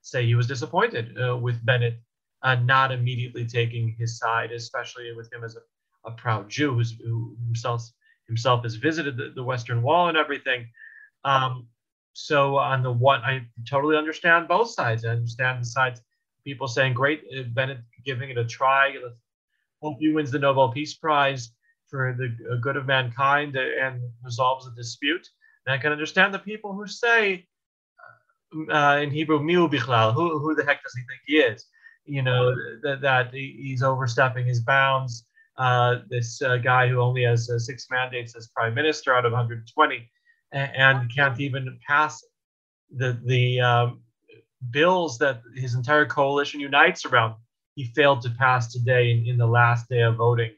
say 0.01 0.25
he 0.25 0.35
was 0.35 0.47
disappointed 0.47 1.15
uh, 1.17 1.37
with 1.37 1.63
Bennett 1.65 1.99
uh, 2.43 2.55
not 2.55 2.91
immediately 2.91 3.45
taking 3.45 3.95
his 3.97 4.17
side, 4.17 4.51
especially 4.51 5.11
with 5.13 5.31
him 5.33 5.43
as 5.43 5.55
a, 5.55 6.09
a 6.09 6.11
proud 6.11 6.49
Jew 6.49 6.81
who 7.03 7.35
himself 7.45 7.89
himself 8.27 8.63
has 8.63 8.75
visited 8.75 9.17
the, 9.17 9.31
the 9.35 9.43
Western 9.43 9.81
Wall 9.81 10.09
and 10.09 10.17
everything. 10.17 10.67
Um, 11.23 11.67
so 12.13 12.57
on 12.57 12.83
the 12.83 12.91
one, 12.91 13.21
I 13.21 13.45
totally 13.69 13.95
understand 13.95 14.47
both 14.47 14.69
sides. 14.71 15.05
I 15.05 15.09
understand 15.09 15.61
the 15.61 15.65
sides, 15.65 16.01
people 16.43 16.67
saying, 16.67 16.93
"Great, 16.93 17.23
uh, 17.37 17.43
Bennett 17.53 17.79
giving 18.05 18.29
it 18.29 18.37
a 18.37 18.45
try. 18.45 18.95
Let's 19.01 19.15
hope 19.81 19.97
he 19.99 20.11
wins 20.11 20.31
the 20.31 20.39
Nobel 20.39 20.71
Peace 20.71 20.95
Prize 20.95 21.51
for 21.89 22.15
the 22.17 22.57
good 22.61 22.75
of 22.75 22.85
mankind 22.85 23.55
and 23.55 24.01
resolves 24.23 24.65
the 24.65 24.71
dispute." 24.71 25.27
And 25.65 25.73
I 25.73 25.77
can 25.77 25.91
understand 25.91 26.33
the 26.33 26.39
people 26.39 26.73
who 26.73 26.87
say, 26.87 27.47
uh, 28.71 28.99
in 29.03 29.11
Hebrew, 29.11 29.39
"Miu 29.39 29.69
bichlal," 29.69 30.13
who 30.13 30.39
who 30.39 30.55
the 30.55 30.65
heck 30.65 30.81
does 30.81 30.95
he 30.95 31.01
think 31.01 31.21
he 31.25 31.37
is? 31.37 31.65
You 32.05 32.23
know 32.23 32.55
that 32.81 33.01
that 33.01 33.33
he's 33.33 33.83
overstepping 33.83 34.45
his 34.47 34.61
bounds 34.61 35.26
uh, 35.57 35.99
this 36.09 36.41
uh, 36.41 36.57
guy 36.57 36.87
who 36.87 36.99
only 36.99 37.23
has 37.23 37.49
uh, 37.49 37.57
six 37.57 37.87
mandates 37.89 38.35
as 38.35 38.47
prime 38.47 38.75
minister 38.75 39.15
out 39.15 39.25
of 39.25 39.31
120 39.31 40.09
and, 40.51 40.71
and 40.75 41.15
can't 41.15 41.39
even 41.39 41.79
pass 41.85 42.23
the 42.95 43.19
the 43.25 43.59
um, 43.59 44.01
bills 44.71 45.17
that 45.17 45.41
his 45.55 45.73
entire 45.73 46.05
coalition 46.05 46.59
unites 46.59 47.05
around. 47.05 47.35
He 47.75 47.85
failed 47.95 48.21
to 48.21 48.29
pass 48.31 48.71
today 48.71 49.11
in, 49.11 49.27
in 49.27 49.37
the 49.37 49.47
last 49.47 49.89
day 49.89 50.01
of 50.01 50.15
voting 50.15 50.51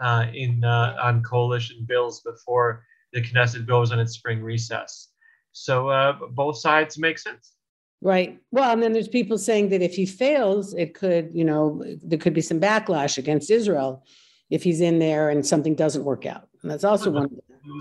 uh, 0.00 0.26
in 0.34 0.64
uh, 0.64 0.96
on 1.00 1.22
coalition 1.22 1.84
bills 1.88 2.20
before 2.20 2.84
the 3.12 3.22
Knesset 3.22 3.66
goes 3.66 3.92
on 3.92 3.98
its 3.98 4.12
spring 4.12 4.42
recess. 4.42 5.08
So 5.52 5.88
uh, 5.88 6.16
both 6.30 6.58
sides 6.58 6.98
make 6.98 7.18
sense. 7.18 7.54
Right. 8.02 8.38
Well, 8.50 8.72
and 8.72 8.82
then 8.82 8.92
there's 8.92 9.08
people 9.08 9.36
saying 9.36 9.68
that 9.70 9.82
if 9.82 9.94
he 9.94 10.06
fails, 10.06 10.74
it 10.74 10.94
could, 10.94 11.30
you 11.34 11.44
know, 11.44 11.84
there 12.02 12.18
could 12.18 12.32
be 12.32 12.40
some 12.40 12.60
backlash 12.60 13.18
against 13.18 13.50
Israel 13.50 14.04
if 14.50 14.62
he's 14.62 14.80
in 14.80 14.98
there 14.98 15.30
and 15.30 15.46
something 15.46 15.74
doesn't 15.74 16.04
work 16.04 16.26
out. 16.26 16.48
And 16.62 16.70
that's 16.70 16.84
also 16.84 17.10
one. 17.10 17.30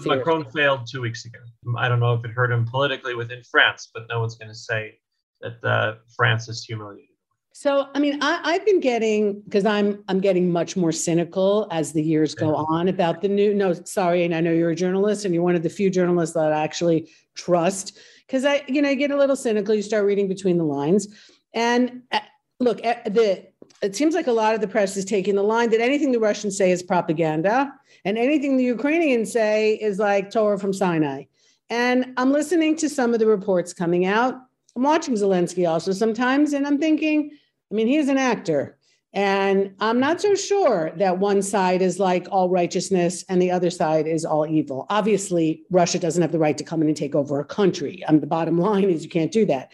Macron 0.05 0.45
failed 0.45 0.87
two 0.89 1.01
weeks 1.01 1.25
ago. 1.25 1.39
I 1.77 1.89
don't 1.89 1.99
know 1.99 2.13
if 2.13 2.23
it 2.23 2.31
hurt 2.31 2.51
him 2.51 2.65
politically 2.65 3.15
within 3.15 3.43
France, 3.43 3.89
but 3.93 4.07
no 4.09 4.19
one's 4.19 4.35
going 4.35 4.49
to 4.49 4.55
say 4.55 4.99
that 5.41 5.63
uh, 5.63 5.95
France 6.15 6.47
is 6.47 6.63
humiliated. 6.63 7.05
So, 7.53 7.87
I 7.93 7.99
mean, 7.99 8.21
I, 8.21 8.53
have 8.53 8.65
been 8.65 8.79
getting 8.79 9.41
because 9.41 9.65
I'm 9.65 10.03
I'm 10.07 10.21
getting 10.21 10.49
much 10.49 10.77
more 10.77 10.93
cynical 10.93 11.67
as 11.71 11.91
the 11.91 12.01
years 12.01 12.33
go 12.33 12.55
on 12.55 12.87
about 12.87 13.21
the 13.21 13.27
new. 13.27 13.53
No, 13.53 13.73
sorry, 13.73 14.23
and 14.23 14.33
I 14.33 14.39
know 14.39 14.53
you're 14.53 14.69
a 14.69 14.75
journalist, 14.75 15.25
and 15.25 15.33
you're 15.33 15.43
one 15.43 15.55
of 15.55 15.63
the 15.63 15.69
few 15.69 15.89
journalists 15.89 16.35
that 16.35 16.53
I 16.53 16.63
actually 16.63 17.09
trust. 17.35 17.97
Because 18.25 18.45
I, 18.45 18.63
you 18.67 18.81
know, 18.81 18.89
you 18.89 18.95
get 18.95 19.11
a 19.11 19.17
little 19.17 19.35
cynical. 19.35 19.75
You 19.75 19.81
start 19.81 20.05
reading 20.05 20.29
between 20.29 20.57
the 20.57 20.63
lines, 20.63 21.07
and 21.53 22.03
uh, 22.13 22.19
look, 22.61 22.85
uh, 22.85 22.95
the 23.07 23.47
it 23.81 23.95
seems 23.95 24.13
like 24.13 24.27
a 24.27 24.31
lot 24.31 24.55
of 24.55 24.61
the 24.61 24.67
press 24.67 24.97
is 24.97 25.05
taking 25.05 25.35
the 25.35 25.43
line 25.43 25.69
that 25.69 25.81
anything 25.81 26.11
the 26.11 26.19
Russians 26.19 26.57
say 26.57 26.71
is 26.71 26.83
propaganda 26.83 27.73
and 28.05 28.17
anything 28.17 28.57
the 28.57 28.63
Ukrainians 28.63 29.31
say 29.31 29.75
is 29.75 29.99
like 29.99 30.31
Torah 30.31 30.59
from 30.59 30.73
Sinai. 30.73 31.23
And 31.69 32.13
I'm 32.17 32.31
listening 32.31 32.75
to 32.77 32.89
some 32.89 33.13
of 33.13 33.19
the 33.19 33.27
reports 33.27 33.73
coming 33.73 34.05
out. 34.05 34.35
I'm 34.75 34.83
watching 34.83 35.13
Zelensky 35.13 35.69
also 35.69 35.91
sometimes, 35.91 36.53
and 36.53 36.65
I'm 36.65 36.79
thinking, 36.79 37.31
I 37.71 37.75
mean, 37.75 37.87
he's 37.87 38.09
an 38.09 38.17
actor. 38.17 38.77
And 39.13 39.73
I'm 39.79 39.99
not 39.99 40.21
so 40.21 40.35
sure 40.35 40.91
that 40.97 41.17
one 41.17 41.41
side 41.41 41.81
is 41.81 41.99
like 41.99 42.27
all 42.31 42.49
righteousness 42.49 43.23
and 43.27 43.41
the 43.41 43.49
other 43.49 43.71
side 43.71 44.07
is 44.07 44.23
all 44.23 44.45
evil. 44.45 44.85
Obviously, 44.89 45.63
Russia 45.71 45.97
doesn't 45.97 46.21
have 46.21 46.31
the 46.31 46.37
right 46.37 46.57
to 46.57 46.63
come 46.63 46.81
in 46.81 46.87
and 46.87 46.97
take 46.97 47.15
over 47.15 47.39
a 47.39 47.45
country. 47.45 48.03
Mean, 48.09 48.21
the 48.21 48.27
bottom 48.27 48.57
line 48.59 48.89
is 48.89 49.03
you 49.03 49.09
can't 49.09 49.31
do 49.31 49.45
that. 49.45 49.71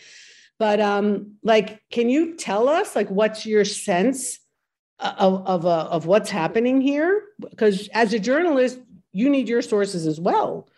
But 0.57 0.79
um, 0.79 1.35
like, 1.43 1.81
can 1.91 2.09
you 2.09 2.35
tell 2.35 2.69
us 2.69 2.95
like 2.95 3.09
what's 3.09 3.45
your 3.45 3.65
sense 3.65 4.39
of 4.99 5.45
of, 5.45 5.65
uh, 5.65 5.87
of 5.91 6.05
what's 6.05 6.29
happening 6.29 6.81
here? 6.81 7.23
Because 7.39 7.89
as 7.89 8.13
a 8.13 8.19
journalist, 8.19 8.79
you 9.11 9.29
need 9.29 9.49
your 9.49 9.61
sources 9.61 10.07
as 10.07 10.19
well, 10.19 10.69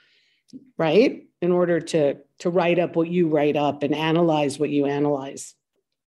right? 0.78 1.24
In 1.42 1.52
order 1.52 1.80
to 1.80 2.18
to 2.40 2.50
write 2.50 2.80
up 2.80 2.96
what 2.96 3.10
you 3.10 3.28
write 3.28 3.56
up 3.56 3.84
and 3.84 3.94
analyze 3.94 4.58
what 4.60 4.70
you 4.70 4.86
analyze. 4.86 5.54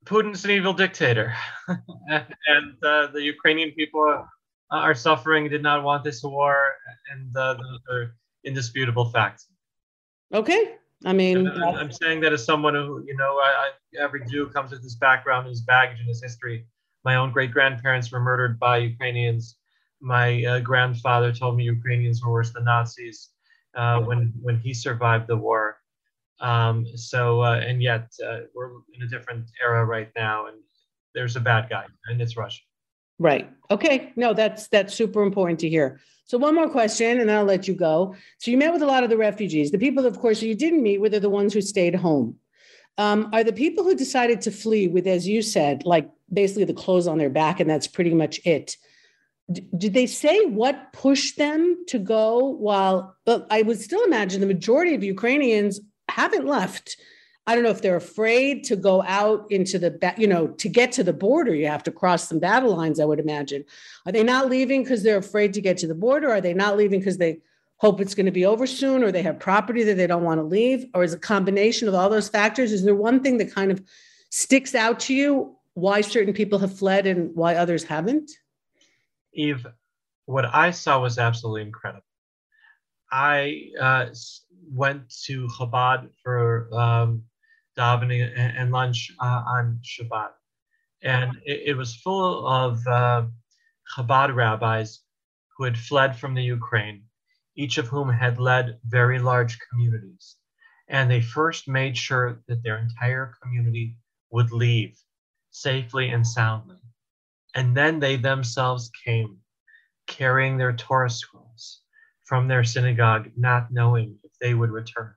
Putin's 0.04 0.44
an 0.44 0.50
evil 0.50 0.75
dictator, 0.75 1.35
and 1.68 2.75
uh, 2.85 3.06
the 3.06 3.23
Ukrainian 3.23 3.71
people 3.71 4.26
are 4.71 4.94
suffering. 4.94 5.49
Did 5.49 5.62
not 5.62 5.83
want 5.83 6.04
this 6.04 6.23
war, 6.23 6.66
and 7.11 7.35
uh, 7.35 7.54
those 7.54 7.80
are 7.90 8.14
indisputable 8.44 9.06
facts. 9.11 9.49
Okay, 10.33 10.75
I 11.04 11.12
mean, 11.12 11.48
I'm 11.48 11.92
saying 11.92 12.20
that 12.20 12.32
as 12.32 12.44
someone 12.44 12.74
who, 12.74 13.04
you 13.06 13.16
know, 13.16 13.36
I, 13.38 13.68
I, 13.68 14.02
every 14.02 14.24
Jew 14.26 14.48
comes 14.48 14.70
with 14.70 14.82
his 14.82 14.96
background, 14.96 15.46
and 15.46 15.50
his 15.50 15.62
baggage, 15.62 15.98
and 16.00 16.08
his 16.08 16.22
history. 16.22 16.66
My 17.04 17.16
own 17.16 17.30
great 17.30 17.52
grandparents 17.52 18.10
were 18.10 18.20
murdered 18.20 18.58
by 18.58 18.78
Ukrainians. 18.78 19.56
My 20.00 20.44
uh, 20.44 20.60
grandfather 20.60 21.32
told 21.32 21.56
me 21.56 21.64
Ukrainians 21.64 22.22
were 22.22 22.32
worse 22.32 22.52
than 22.52 22.64
Nazis 22.64 23.30
uh, 23.74 24.00
when 24.00 24.32
when 24.40 24.58
he 24.58 24.72
survived 24.72 25.26
the 25.26 25.36
war. 25.36 25.78
Um, 26.40 26.86
so, 26.96 27.42
uh, 27.42 27.60
and 27.66 27.82
yet 27.82 28.12
uh, 28.26 28.40
we're 28.54 28.70
in 28.94 29.02
a 29.02 29.08
different 29.08 29.50
era 29.62 29.84
right 29.84 30.10
now, 30.16 30.46
and 30.46 30.56
there's 31.14 31.36
a 31.36 31.40
bad 31.40 31.68
guy, 31.68 31.86
and 32.06 32.20
it's 32.20 32.36
Russia. 32.36 32.62
Right. 33.18 33.50
Okay. 33.71 34.12
No, 34.16 34.35
that's 34.35 34.68
that's 34.68 34.94
super 34.94 35.23
important 35.23 35.61
to 35.61 35.68
hear. 35.68 36.00
So 36.26 36.38
one 36.38 36.54
more 36.54 36.71
question, 36.71 37.21
and 37.21 37.30
I'll 37.30 37.44
let 37.44 37.68
you 37.68 37.75
go. 37.75 38.14
So 38.38 38.50
you 38.50 38.56
met 38.56 38.73
with 38.73 38.83
a 38.83 38.87
lot 38.87 39.04
of 39.04 39.11
the 39.11 39.16
refugees. 39.16 39.71
The 39.71 39.78
people, 39.78 40.06
of 40.06 40.18
course, 40.18 40.40
you 40.40 40.54
didn't 40.54 40.83
meet 40.83 40.99
with 40.99 41.14
are 41.14 41.21
the 41.21 41.28
ones 41.28 41.52
who 41.52 41.61
stayed 41.61 41.94
home. 41.94 42.37
Um, 42.97 43.28
are 43.33 43.44
the 43.44 43.52
people 43.52 43.85
who 43.85 43.94
decided 43.94 44.40
to 44.42 44.50
flee 44.50 44.88
with, 44.88 45.06
as 45.06 45.28
you 45.28 45.42
said, 45.42 45.85
like 45.85 46.09
basically 46.33 46.64
the 46.64 46.73
clothes 46.75 47.06
on 47.06 47.18
their 47.18 47.30
back, 47.30 47.61
and 47.61 47.68
that's 47.68 47.87
pretty 47.87 48.14
much 48.14 48.40
it? 48.47 48.76
D- 49.52 49.68
did 49.76 49.92
they 49.92 50.06
say 50.06 50.47
what 50.47 50.92
pushed 50.92 51.37
them 51.37 51.85
to 51.88 51.99
go? 51.99 52.38
While, 52.38 53.16
but 53.26 53.47
I 53.50 53.62
would 53.62 53.80
still 53.80 54.02
imagine 54.04 54.40
the 54.40 54.47
majority 54.47 54.94
of 54.94 55.04
Ukrainians 55.04 55.80
haven't 56.09 56.47
left. 56.47 56.97
I 57.46 57.54
don't 57.54 57.64
know 57.64 57.70
if 57.70 57.82
they're 57.82 57.96
afraid 57.96 58.64
to 58.64 58.76
go 58.76 59.02
out 59.02 59.46
into 59.50 59.78
the, 59.78 60.14
you 60.16 60.26
know, 60.26 60.48
to 60.48 60.68
get 60.68 60.92
to 60.92 61.04
the 61.04 61.12
border, 61.12 61.54
you 61.54 61.66
have 61.66 61.82
to 61.82 61.92
cross 61.92 62.28
some 62.28 62.38
battle 62.38 62.74
lines, 62.74 62.98
I 62.98 63.04
would 63.04 63.20
imagine. 63.20 63.64
Are 64.06 64.12
they 64.12 64.22
not 64.22 64.48
leaving 64.48 64.82
because 64.82 65.02
they're 65.02 65.18
afraid 65.18 65.52
to 65.54 65.60
get 65.60 65.76
to 65.78 65.86
the 65.86 65.94
border? 65.94 66.30
Are 66.30 66.40
they 66.40 66.54
not 66.54 66.78
leaving 66.78 67.00
because 67.00 67.18
they 67.18 67.40
hope 67.76 68.00
it's 68.00 68.14
going 68.14 68.26
to 68.26 68.32
be 68.32 68.46
over 68.46 68.66
soon 68.66 69.04
or 69.04 69.12
they 69.12 69.22
have 69.22 69.38
property 69.38 69.82
that 69.84 69.96
they 69.96 70.06
don't 70.06 70.22
want 70.22 70.38
to 70.38 70.44
leave? 70.44 70.86
Or 70.94 71.04
is 71.04 71.12
a 71.12 71.18
combination 71.18 71.86
of 71.86 71.94
all 71.94 72.08
those 72.08 72.30
factors? 72.30 72.72
Is 72.72 72.82
there 72.82 72.94
one 72.94 73.22
thing 73.22 73.36
that 73.38 73.54
kind 73.54 73.70
of 73.70 73.82
sticks 74.30 74.74
out 74.74 75.00
to 75.00 75.14
you 75.14 75.56
why 75.74 76.00
certain 76.00 76.32
people 76.32 76.58
have 76.60 76.76
fled 76.76 77.06
and 77.06 77.34
why 77.34 77.56
others 77.56 77.84
haven't? 77.84 78.30
Eve, 79.34 79.66
what 80.24 80.46
I 80.46 80.70
saw 80.70 81.00
was 81.02 81.18
absolutely 81.18 81.62
incredible. 81.62 82.06
I 83.12 83.68
uh, 83.78 84.06
went 84.72 85.10
to 85.24 85.46
Chabad 85.48 86.08
for 86.22 86.68
um, 86.72 87.22
davening 87.76 88.33
and, 88.37 88.71
lunch 88.71 89.11
uh, 89.21 89.43
on 89.47 89.81
Shabbat, 89.83 90.31
and 91.02 91.37
it, 91.45 91.62
it 91.66 91.76
was 91.76 91.95
full 91.97 92.47
of 92.47 92.87
uh, 92.87 93.26
Chabad 93.97 94.35
rabbis 94.35 95.00
who 95.57 95.64
had 95.64 95.78
fled 95.78 96.16
from 96.16 96.35
the 96.35 96.43
Ukraine, 96.43 97.04
each 97.57 97.78
of 97.78 97.88
whom 97.88 98.09
had 98.09 98.38
led 98.38 98.78
very 98.85 99.19
large 99.19 99.59
communities. 99.71 100.37
And 100.88 101.11
they 101.11 101.21
first 101.21 101.69
made 101.69 101.97
sure 101.97 102.43
that 102.49 102.62
their 102.62 102.78
entire 102.78 103.35
community 103.43 103.97
would 104.31 104.52
leave 104.52 104.97
safely 105.50 106.11
and 106.11 106.26
soundly. 106.26 106.76
And 107.54 107.76
then 107.76 108.00
they 108.00 108.16
themselves 108.16 108.90
came 109.04 109.38
carrying 110.07 110.59
their 110.59 110.73
Torah 110.73 111.09
scrolls 111.11 111.81
from 112.25 112.49
their 112.49 112.64
synagogue, 112.64 113.31
not 113.37 113.73
knowing 113.73 114.19
if 114.25 114.33
they 114.40 114.54
would 114.54 114.71
return. 114.71 115.14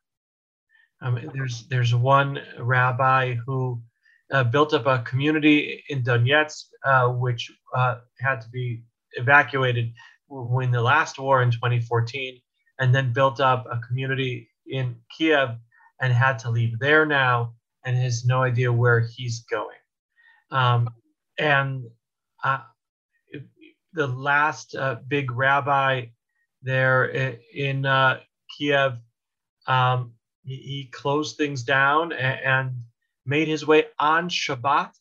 Um, 1.02 1.20
there's 1.34 1.68
there's 1.68 1.94
one 1.94 2.40
rabbi 2.60 3.36
who 3.46 3.82
uh, 4.32 4.44
built 4.44 4.74
up 4.74 4.86
a 4.86 5.04
community 5.04 5.84
in 5.90 6.04
Donetsk, 6.04 6.66
uh, 6.84 7.10
which 7.10 7.52
uh, 7.76 7.98
had 8.20 8.42
to 8.42 8.50
be 8.50 8.84
evacuated 9.14 9.94
when 10.28 10.72
the 10.72 10.82
last 10.82 11.20
war 11.20 11.42
in 11.42 11.52
2014, 11.52 12.40
and 12.80 12.94
then 12.94 13.14
built 13.14 13.40
up 13.40 13.66
a 13.72 13.80
community 13.88 14.50
in 14.66 14.96
Kiev 15.16 15.50
and 16.02 16.14
had 16.14 16.40
to 16.40 16.50
leave 16.50 16.78
there 16.80 17.06
now 17.06 17.54
and 17.86 17.96
has 17.96 18.26
no 18.26 18.44
idea 18.44 18.72
where 18.72 19.00
he's 19.00 19.44
going. 19.50 19.78
Um, 20.52 20.90
and 21.40 21.86
uh, 22.44 22.60
the 23.94 24.08
last 24.08 24.76
uh, 24.76 24.98
big 25.08 25.32
rabbi 25.32 26.06
there 26.62 27.06
in 27.54 27.86
uh, 27.86 28.20
Kiev, 28.58 28.94
um, 29.68 30.14
he, 30.48 30.56
he, 30.56 30.90
closed 30.92 31.38
things 31.38 31.64
down 31.64 32.14
and, 32.14 32.40
and, 32.44 32.72
made 33.26 33.50
his 33.50 33.68
way 33.68 33.84
on 34.00 34.30
Shabbat. 34.30 34.92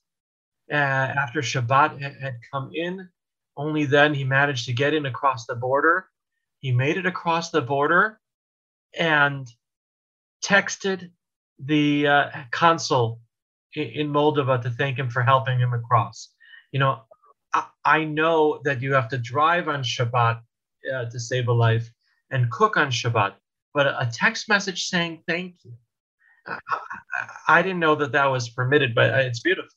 Uh, 0.68 0.74
after 0.74 1.40
Shabbat 1.40 2.00
had 2.20 2.34
come 2.52 2.72
in, 2.74 3.08
only 3.56 3.84
then 3.84 4.14
he 4.14 4.24
managed 4.24 4.66
to 4.66 4.72
get 4.72 4.94
in 4.94 5.06
across 5.06 5.46
the 5.46 5.54
border. 5.54 6.08
He 6.58 6.72
made 6.72 6.96
it 6.96 7.06
across 7.06 7.50
the 7.50 7.62
border 7.62 8.18
and 8.98 9.48
texted 10.44 11.10
the 11.60 12.06
uh, 12.06 12.30
consul 12.50 13.20
in 13.74 14.10
Moldova 14.10 14.60
to 14.62 14.70
thank 14.70 14.98
him 14.98 15.10
for 15.10 15.22
helping 15.22 15.58
him 15.58 15.72
across. 15.72 16.30
You 16.72 16.80
know, 16.80 17.02
I, 17.54 17.66
I 17.84 18.04
know 18.04 18.60
that 18.64 18.82
you 18.82 18.94
have 18.94 19.08
to 19.10 19.18
drive 19.18 19.68
on 19.68 19.82
Shabbat 19.82 20.40
uh, 20.92 21.04
to 21.10 21.20
save 21.20 21.48
a 21.48 21.52
life 21.52 21.90
and 22.30 22.50
cook 22.50 22.76
on 22.76 22.88
Shabbat, 22.88 23.34
but 23.76 23.86
a 23.86 24.10
text 24.10 24.48
message 24.48 24.86
saying 24.86 25.22
thank 25.28 25.56
you. 25.62 25.74
I, 26.48 26.58
I 27.46 27.62
didn't 27.62 27.78
know 27.78 27.94
that 27.96 28.12
that 28.12 28.24
was 28.24 28.48
permitted, 28.48 28.94
but 28.94 29.10
it's 29.20 29.40
beautiful. 29.40 29.68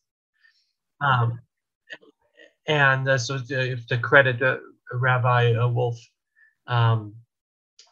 Um, 1.02 1.40
and 2.66 3.10
uh, 3.10 3.18
so 3.18 3.40
to, 3.40 3.76
to 3.76 3.98
credit 3.98 4.42
uh, 4.42 4.60
Rabbi 4.94 5.54
uh, 5.54 5.68
Wolf 5.68 5.98
um, 6.68 7.14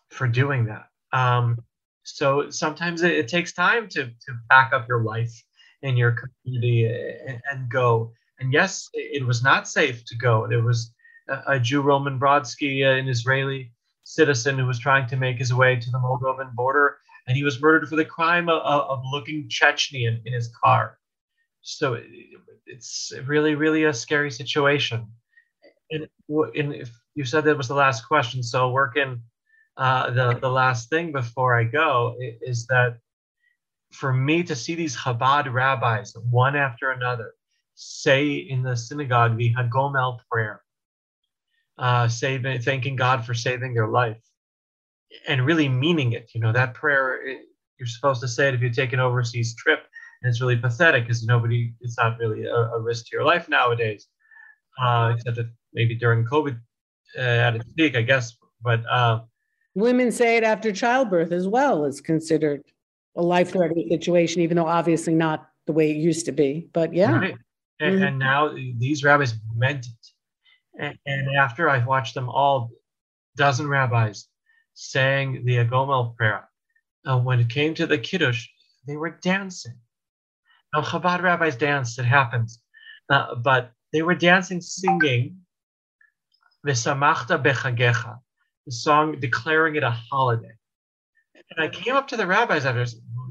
for 0.09 0.29
doing 0.29 0.65
that. 0.67 0.85
Um, 1.11 1.57
so 2.03 2.49
sometimes 2.51 3.01
it, 3.01 3.11
it, 3.11 3.27
takes 3.27 3.51
time 3.51 3.89
to, 3.89 4.05
to 4.05 4.33
pack 4.49 4.71
up 4.71 4.87
your 4.87 5.03
life 5.03 5.33
in 5.81 5.97
your 5.97 6.15
community 6.15 6.85
and, 6.85 7.41
and 7.51 7.69
go. 7.69 8.13
And 8.39 8.53
yes, 8.53 8.87
it 8.93 9.25
was 9.25 9.43
not 9.43 9.67
safe 9.67 10.05
to 10.05 10.15
go. 10.15 10.47
There 10.47 10.63
was 10.63 10.93
a, 11.27 11.41
a 11.47 11.59
Jew, 11.59 11.81
Roman 11.81 12.17
Brodsky, 12.17 12.85
uh, 12.85 12.97
an 12.97 13.09
Israeli 13.09 13.73
citizen 14.07 14.57
who 14.57 14.65
was 14.65 14.79
trying 14.79 15.07
to 15.07 15.17
make 15.17 15.37
his 15.37 15.53
way 15.53 15.75
to 15.75 15.91
the 15.91 15.97
Moldovan 15.97 16.53
border, 16.53 16.97
and 17.27 17.35
he 17.35 17.43
was 17.43 17.61
murdered 17.61 17.89
for 17.89 17.97
the 17.97 18.05
crime 18.05 18.47
of, 18.47 18.61
of 18.61 19.03
looking 19.11 19.49
Chechnyan 19.49 20.21
in 20.25 20.33
his 20.33 20.49
car. 20.63 20.97
So 21.61 21.95
it, 21.95 22.05
it's 22.65 23.11
really, 23.25 23.55
really 23.55 23.83
a 23.83 23.93
scary 23.93 24.31
situation. 24.31 25.07
And, 25.91 26.07
and 26.29 26.73
if 26.73 26.89
you 27.15 27.25
said 27.25 27.43
that 27.43 27.57
was 27.57 27.67
the 27.67 27.73
last 27.73 28.07
question, 28.07 28.43
so 28.43 28.71
working 28.71 29.21
uh, 29.77 30.09
the 30.09 30.39
the 30.39 30.49
last 30.49 30.89
thing 30.89 31.11
before 31.11 31.59
I 31.59 31.63
go 31.63 32.15
is 32.41 32.65
that 32.67 32.97
for 33.91 34.11
me 34.11 34.43
to 34.43 34.55
see 34.55 34.75
these 34.75 34.97
Chabad 34.97 35.51
rabbis, 35.53 36.15
one 36.31 36.55
after 36.55 36.91
another, 36.91 37.33
say 37.75 38.35
in 38.35 38.63
the 38.63 38.75
synagogue 38.75 39.37
the 39.37 39.53
Hagomel 39.53 40.19
prayer, 40.31 40.63
uh, 41.77 42.07
saving, 42.07 42.61
thanking 42.61 42.95
God 42.95 43.25
for 43.25 43.33
saving 43.33 43.73
their 43.73 43.87
life, 43.87 44.21
and 45.27 45.45
really 45.45 45.69
meaning 45.69 46.13
it. 46.13 46.31
You 46.33 46.41
know, 46.41 46.51
that 46.51 46.73
prayer, 46.73 47.25
it, 47.27 47.41
you're 47.79 47.87
supposed 47.87 48.21
to 48.21 48.27
say 48.27 48.49
it 48.49 48.55
if 48.55 48.61
you 48.61 48.69
take 48.69 48.93
an 48.93 48.99
overseas 48.99 49.55
trip, 49.55 49.85
and 50.21 50.29
it's 50.29 50.41
really 50.41 50.57
pathetic 50.57 51.03
because 51.03 51.23
nobody, 51.23 51.73
it's 51.81 51.97
not 51.97 52.17
really 52.17 52.45
a, 52.45 52.55
a, 52.55 52.81
risk 52.81 53.05
to 53.05 53.09
your 53.13 53.23
life 53.23 53.47
nowadays, 53.49 54.07
uh, 54.81 55.13
except 55.15 55.37
that 55.37 55.49
maybe 55.73 55.95
during 55.95 56.25
COVID 56.25 56.59
uh, 57.17 57.21
at 57.21 57.55
its 57.55 57.71
peak, 57.73 57.95
I 57.95 58.01
guess. 58.01 58.35
But 58.61 58.81
uh, 58.89 59.21
women 59.75 60.11
say 60.11 60.37
it 60.37 60.43
after 60.43 60.71
childbirth 60.71 61.31
as 61.31 61.47
well. 61.47 61.85
It's 61.85 62.01
considered 62.01 62.63
a 63.15 63.21
life 63.21 63.51
threatening 63.51 63.89
situation, 63.89 64.41
even 64.41 64.57
though 64.57 64.67
obviously 64.67 65.13
not 65.13 65.49
the 65.65 65.73
way 65.73 65.91
it 65.91 65.97
used 65.97 66.25
to 66.25 66.31
be. 66.31 66.69
But 66.73 66.93
yeah. 66.93 67.11
Right. 67.11 67.35
And, 67.79 67.95
mm-hmm. 67.95 68.03
and, 68.03 68.19
now 68.19 68.55
these 68.77 69.03
rabbis 69.03 69.35
meant 69.55 69.85
it. 69.85 70.07
And, 70.77 70.97
after 71.39 71.69
I 71.69 71.83
watched 71.83 72.13
them 72.13 72.29
all, 72.29 72.71
dozen 73.35 73.67
rabbis 73.67 74.27
saying 74.73 75.43
the 75.45 75.57
Hagomel 75.57 76.15
prayer, 76.15 76.47
uh, 77.05 77.19
when 77.19 77.39
it 77.39 77.49
came 77.49 77.73
to 77.75 77.87
the 77.87 77.97
Kiddush, 77.97 78.47
they 78.85 78.95
were 78.95 79.09
dancing. 79.09 79.75
Now, 80.73 80.81
Chabad 80.81 81.21
rabbis 81.21 81.55
dance, 81.55 81.97
it 81.97 82.05
happens. 82.05 82.61
Uh, 83.09 83.35
but 83.35 83.71
they 83.93 84.01
were 84.01 84.15
dancing, 84.15 84.61
singing 84.61 85.37
bechagecha, 86.65 88.19
the 88.65 88.71
song 88.71 89.19
declaring 89.19 89.75
it 89.75 89.83
a 89.83 89.91
holiday. 89.91 90.51
And 91.49 91.65
I 91.65 91.69
came 91.69 91.95
up 91.95 92.09
to 92.09 92.17
the 92.17 92.27
rabbis 92.27 92.65
after, 92.65 92.85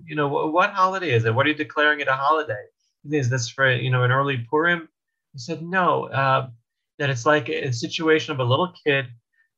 you 0.06 0.16
know, 0.16 0.28
what 0.28 0.70
holiday 0.70 1.10
is 1.10 1.24
it? 1.24 1.34
What 1.34 1.46
are 1.46 1.50
you 1.50 1.54
declaring 1.54 2.00
it 2.00 2.08
a 2.08 2.12
holiday? 2.12 2.64
Is 3.10 3.28
this 3.28 3.48
for, 3.48 3.70
you 3.70 3.90
know, 3.90 4.02
an 4.04 4.10
early 4.10 4.46
Purim? 4.50 4.88
He 5.32 5.38
said, 5.38 5.62
no, 5.62 6.08
uh, 6.08 6.48
that 6.98 7.10
it's 7.10 7.26
like 7.26 7.48
a 7.48 7.72
situation 7.72 8.32
of 8.32 8.40
a 8.40 8.44
little 8.44 8.72
kid 8.84 9.06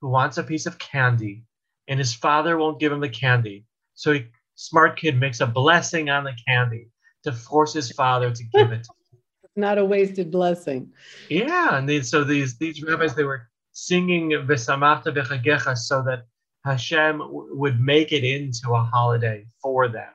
who 0.01 0.09
wants 0.09 0.39
a 0.39 0.43
piece 0.43 0.67
of 0.67 0.79
candy 0.79 1.45
and 1.89 1.99
his 1.99 2.15
father 2.15 2.57
won't 2.57 2.79
give 2.79 2.93
him 2.93 3.01
the 3.01 3.09
candy. 3.09 3.65
So 3.95 4.13
he, 4.13 4.27
smart 4.55 4.99
kid 4.99 5.19
makes 5.19 5.41
a 5.41 5.47
blessing 5.47 6.11
on 6.11 6.25
the 6.25 6.37
candy 6.47 6.91
to 7.25 7.33
force 7.33 7.73
his 7.73 7.91
father 7.93 8.31
to 8.31 8.45
give 8.53 8.71
it. 8.73 8.87
Not 9.57 9.79
a 9.79 9.85
wasted 9.85 10.31
blessing. 10.31 10.93
Yeah, 11.29 11.79
and 11.79 12.07
so 12.07 12.23
these 12.23 12.59
these 12.59 12.81
rabbis 12.81 13.17
they 13.17 13.25
were 13.25 13.49
singing 13.73 14.31
V'samachta 14.31 15.07
Bechagecha 15.07 15.77
so 15.77 16.03
that 16.03 16.27
Hashem 16.65 17.19
w- 17.19 17.59
would 17.59 17.81
make 17.81 18.13
it 18.13 18.23
into 18.23 18.73
a 18.75 18.81
holiday 18.81 19.47
for 19.61 19.89
them. 19.89 20.11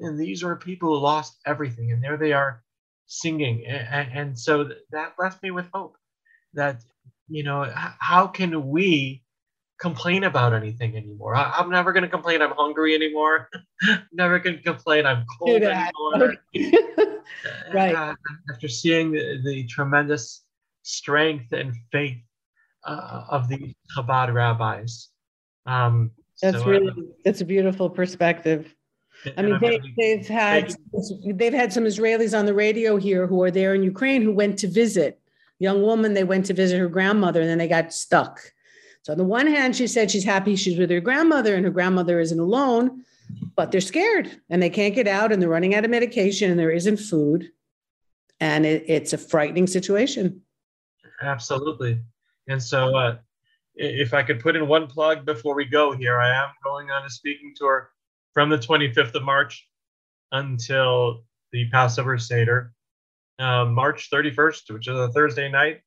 And 0.00 0.18
these 0.18 0.42
are 0.42 0.56
people 0.56 0.88
who 0.88 1.04
lost 1.04 1.38
everything, 1.46 1.92
and 1.92 2.02
there 2.02 2.16
they 2.16 2.32
are 2.32 2.64
singing. 3.06 3.64
And, 3.66 4.10
and 4.12 4.38
so 4.38 4.70
that 4.90 5.12
left 5.20 5.40
me 5.40 5.52
with 5.52 5.66
hope 5.72 5.96
that, 6.54 6.82
you 7.28 7.42
know, 7.42 7.72
how 7.98 8.26
can 8.26 8.68
we 8.68 9.22
complain 9.80 10.24
about 10.24 10.52
anything 10.52 10.96
anymore? 10.96 11.34
I, 11.34 11.58
am 11.58 11.70
never 11.70 11.92
going 11.92 12.02
to 12.02 12.08
complain 12.08 12.42
I'm 12.42 12.52
hungry 12.52 12.94
anymore. 12.94 13.48
never 14.12 14.38
going 14.38 14.56
to 14.56 14.62
complain 14.62 15.06
I'm 15.06 15.24
cold 15.38 15.62
anymore. 15.62 16.36
right. 17.72 17.94
Uh, 17.94 18.14
after 18.52 18.68
seeing 18.68 19.12
the, 19.12 19.40
the, 19.44 19.66
tremendous 19.66 20.44
strength 20.82 21.52
and 21.52 21.74
faith 21.92 22.18
uh, 22.84 23.24
of 23.30 23.48
the 23.48 23.74
Chabad 23.96 24.32
rabbis. 24.32 25.08
Um, 25.66 26.10
that's 26.42 26.58
so, 26.58 26.64
really 26.64 26.88
uh, 26.88 27.02
that's 27.24 27.40
a 27.40 27.44
beautiful 27.44 27.90
perspective. 27.90 28.74
I 29.36 29.42
mean, 29.42 29.58
they, 29.60 29.78
they've 29.98 30.26
had 30.26 30.74
they've 31.34 31.52
had 31.52 31.72
some 31.72 31.84
Israelis 31.84 32.38
on 32.38 32.46
the 32.46 32.54
radio 32.54 32.96
here 32.96 33.26
who 33.26 33.42
are 33.42 33.50
there 33.50 33.74
in 33.74 33.82
Ukraine 33.82 34.22
who 34.22 34.32
went 34.32 34.58
to 34.60 34.68
visit 34.68 35.20
young 35.60 35.82
woman. 35.82 36.14
They 36.14 36.24
went 36.24 36.46
to 36.46 36.54
visit 36.54 36.80
her 36.80 36.88
grandmother, 36.88 37.40
and 37.40 37.48
then 37.48 37.58
they 37.58 37.68
got 37.68 37.92
stuck. 37.92 38.40
So 39.02 39.12
on 39.12 39.18
the 39.18 39.24
one 39.24 39.46
hand, 39.46 39.76
she 39.76 39.86
said 39.86 40.10
she's 40.10 40.24
happy 40.24 40.56
she's 40.56 40.78
with 40.78 40.90
her 40.90 41.00
grandmother, 41.00 41.54
and 41.54 41.64
her 41.64 41.70
grandmother 41.70 42.18
isn't 42.18 42.40
alone. 42.40 43.04
but 43.54 43.70
they're 43.70 43.80
scared 43.80 44.40
and 44.50 44.60
they 44.60 44.68
can't 44.70 44.94
get 44.94 45.06
out 45.06 45.30
and 45.30 45.40
they're 45.40 45.48
running 45.48 45.72
out 45.74 45.84
of 45.84 45.90
medication 45.90 46.50
and 46.50 46.58
there 46.58 46.72
isn't 46.72 46.96
food. 46.96 47.50
And 48.40 48.66
it, 48.66 48.84
it's 48.88 49.12
a 49.12 49.18
frightening 49.18 49.68
situation. 49.68 50.42
Absolutely. 51.22 52.00
And 52.48 52.60
so, 52.60 52.96
uh, 52.96 53.18
if 53.76 54.14
I 54.14 54.22
could 54.22 54.40
put 54.40 54.56
in 54.56 54.66
one 54.66 54.88
plug 54.88 55.24
before 55.24 55.54
we 55.54 55.64
go 55.64 55.92
here, 55.92 56.18
I 56.18 56.28
am 56.42 56.48
going 56.64 56.90
on 56.90 57.04
a 57.04 57.10
speaking 57.10 57.54
tour 57.56 57.90
from 58.34 58.50
the 58.50 58.58
25th 58.58 59.14
of 59.14 59.22
March 59.22 59.66
until 60.32 61.24
the 61.52 61.68
Passover 61.70 62.18
Seder, 62.18 62.72
uh, 63.40 63.64
March 63.64 64.10
31st, 64.10 64.72
which 64.72 64.88
is 64.88 64.96
a 64.96 65.08
Thursday 65.08 65.50
night. 65.50 65.80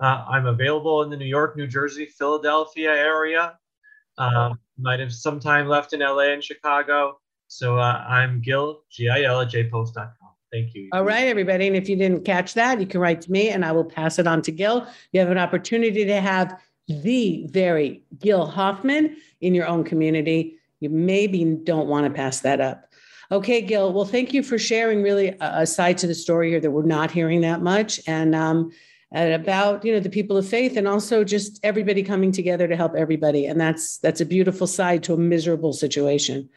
Uh, 0.00 0.24
I'm 0.28 0.46
available 0.46 1.02
in 1.02 1.10
the 1.10 1.16
New 1.16 1.26
York, 1.26 1.56
New 1.56 1.66
Jersey, 1.66 2.06
Philadelphia 2.06 2.90
area. 2.90 3.58
Um, 4.16 4.58
might 4.78 5.00
have 5.00 5.12
some 5.12 5.40
time 5.40 5.68
left 5.68 5.92
in 5.92 6.00
LA 6.00 6.32
and 6.32 6.42
Chicago. 6.42 7.18
So 7.46 7.78
uh, 7.78 8.04
I'm 8.08 8.40
Gil, 8.40 8.82
G 8.90 9.08
I 9.08 9.22
L 9.22 9.40
at 9.40 9.50
jpost.com. 9.50 10.12
Thank 10.52 10.74
you. 10.74 10.88
All 10.92 11.04
right, 11.04 11.26
everybody. 11.26 11.66
And 11.66 11.76
if 11.76 11.88
you 11.88 11.96
didn't 11.96 12.24
catch 12.24 12.54
that, 12.54 12.80
you 12.80 12.86
can 12.86 13.00
write 13.00 13.20
to 13.22 13.32
me 13.32 13.50
and 13.50 13.64
I 13.64 13.72
will 13.72 13.84
pass 13.84 14.18
it 14.18 14.26
on 14.26 14.42
to 14.42 14.52
Gil. 14.52 14.86
You 15.12 15.20
have 15.20 15.30
an 15.30 15.38
opportunity 15.38 16.04
to 16.04 16.20
have 16.20 16.60
the 16.88 17.46
very 17.50 18.02
Gil 18.18 18.46
Hoffman 18.46 19.16
in 19.40 19.54
your 19.54 19.66
own 19.66 19.84
community. 19.84 20.56
You 20.80 20.90
maybe 20.90 21.44
don't 21.44 21.88
want 21.88 22.06
to 22.06 22.12
pass 22.12 22.40
that 22.40 22.60
up. 22.60 22.87
Okay, 23.30 23.60
Gil. 23.60 23.92
Well, 23.92 24.06
thank 24.06 24.32
you 24.32 24.42
for 24.42 24.58
sharing 24.58 25.02
really 25.02 25.28
a, 25.28 25.36
a 25.40 25.66
side 25.66 25.98
to 25.98 26.06
the 26.06 26.14
story 26.14 26.50
here 26.50 26.60
that 26.60 26.70
we're 26.70 26.82
not 26.82 27.10
hearing 27.10 27.42
that 27.42 27.60
much. 27.60 28.00
And 28.06 28.34
um, 28.34 28.70
and 29.10 29.32
about 29.32 29.84
you 29.84 29.92
know 29.92 30.00
the 30.00 30.10
people 30.10 30.36
of 30.36 30.46
faith 30.46 30.76
and 30.76 30.86
also 30.86 31.24
just 31.24 31.60
everybody 31.62 32.02
coming 32.02 32.32
together 32.32 32.68
to 32.68 32.76
help 32.76 32.94
everybody 32.94 33.46
and 33.46 33.60
that's 33.60 33.98
that's 33.98 34.20
a 34.20 34.26
beautiful 34.26 34.66
side 34.66 35.02
to 35.02 35.14
a 35.14 35.18
miserable 35.18 35.72
situation 35.72 36.48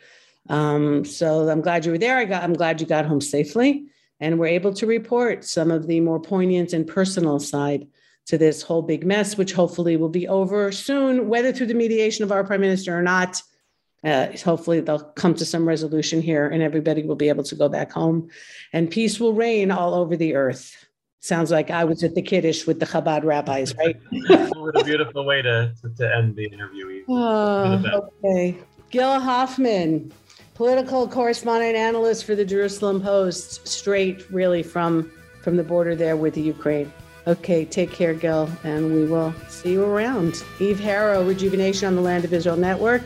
um, 0.49 1.05
so 1.05 1.47
i'm 1.49 1.61
glad 1.61 1.85
you 1.85 1.91
were 1.91 1.97
there 1.97 2.17
i 2.17 2.25
got 2.25 2.43
i'm 2.43 2.53
glad 2.53 2.81
you 2.81 2.87
got 2.87 3.05
home 3.05 3.21
safely 3.21 3.85
and 4.19 4.37
we're 4.37 4.47
able 4.47 4.73
to 4.73 4.85
report 4.85 5.45
some 5.45 5.71
of 5.71 5.87
the 5.87 5.99
more 5.99 6.19
poignant 6.19 6.73
and 6.73 6.87
personal 6.87 7.39
side 7.39 7.87
to 8.25 8.37
this 8.37 8.61
whole 8.61 8.81
big 8.81 9.05
mess 9.05 9.37
which 9.37 9.53
hopefully 9.53 9.95
will 9.95 10.09
be 10.09 10.27
over 10.27 10.71
soon 10.71 11.29
whether 11.29 11.53
through 11.53 11.67
the 11.67 11.73
mediation 11.73 12.23
of 12.23 12.31
our 12.31 12.43
prime 12.43 12.61
minister 12.61 12.97
or 12.97 13.01
not 13.01 13.41
uh, 14.03 14.27
hopefully 14.43 14.79
they'll 14.79 14.99
come 14.99 15.35
to 15.35 15.45
some 15.45 15.67
resolution 15.67 16.21
here 16.21 16.47
and 16.47 16.63
everybody 16.63 17.03
will 17.03 17.15
be 17.15 17.29
able 17.29 17.43
to 17.43 17.55
go 17.55 17.69
back 17.69 17.91
home 17.91 18.29
and 18.73 18.89
peace 18.89 19.19
will 19.19 19.33
reign 19.33 19.71
all 19.71 19.93
over 19.93 20.15
the 20.17 20.35
earth 20.35 20.87
Sounds 21.23 21.51
like 21.51 21.69
I 21.69 21.83
was 21.83 22.03
at 22.03 22.15
the 22.15 22.21
Kiddush 22.23 22.65
with 22.65 22.79
the 22.79 22.85
Chabad 22.87 23.23
rabbis, 23.23 23.75
right? 23.77 23.95
what 24.55 24.81
a 24.81 24.83
beautiful 24.83 25.23
way 25.23 25.43
to, 25.43 25.71
to, 25.83 25.89
to 25.97 26.15
end 26.15 26.35
the 26.35 26.45
interview. 26.45 27.03
Oh, 27.07 28.09
okay. 28.25 28.57
Gil 28.89 29.19
Hoffman, 29.19 30.11
political 30.55 31.07
correspondent 31.07 31.75
analyst 31.75 32.25
for 32.25 32.33
the 32.33 32.43
Jerusalem 32.43 33.01
Post, 33.01 33.67
straight 33.67 34.29
really 34.31 34.63
from 34.63 35.11
from 35.43 35.57
the 35.57 35.63
border 35.63 35.95
there 35.95 36.15
with 36.17 36.33
the 36.33 36.41
Ukraine. 36.41 36.91
Okay, 37.27 37.65
take 37.65 37.91
care, 37.91 38.15
Gil, 38.15 38.49
and 38.63 38.91
we 38.91 39.05
will 39.05 39.31
see 39.47 39.73
you 39.73 39.83
around. 39.83 40.43
Eve 40.59 40.79
Harow, 40.79 41.27
Rejuvenation 41.27 41.87
on 41.87 41.95
the 41.95 42.01
Land 42.01 42.25
of 42.25 42.33
Israel 42.33 42.57
Network. 42.57 43.03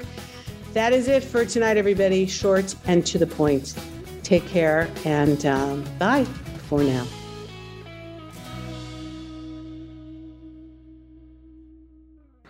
That 0.76 0.92
is 0.92 1.08
it 1.08 1.24
for 1.24 1.46
tonight, 1.46 1.78
everybody. 1.78 2.26
Short 2.26 2.76
and 2.86 3.06
to 3.06 3.18
the 3.18 3.26
point. 3.26 3.76
Take 4.24 4.46
care 4.46 4.90
and 5.06 5.46
um, 5.46 5.86
bye 5.98 6.26
for 6.68 6.84
now. 6.84 7.08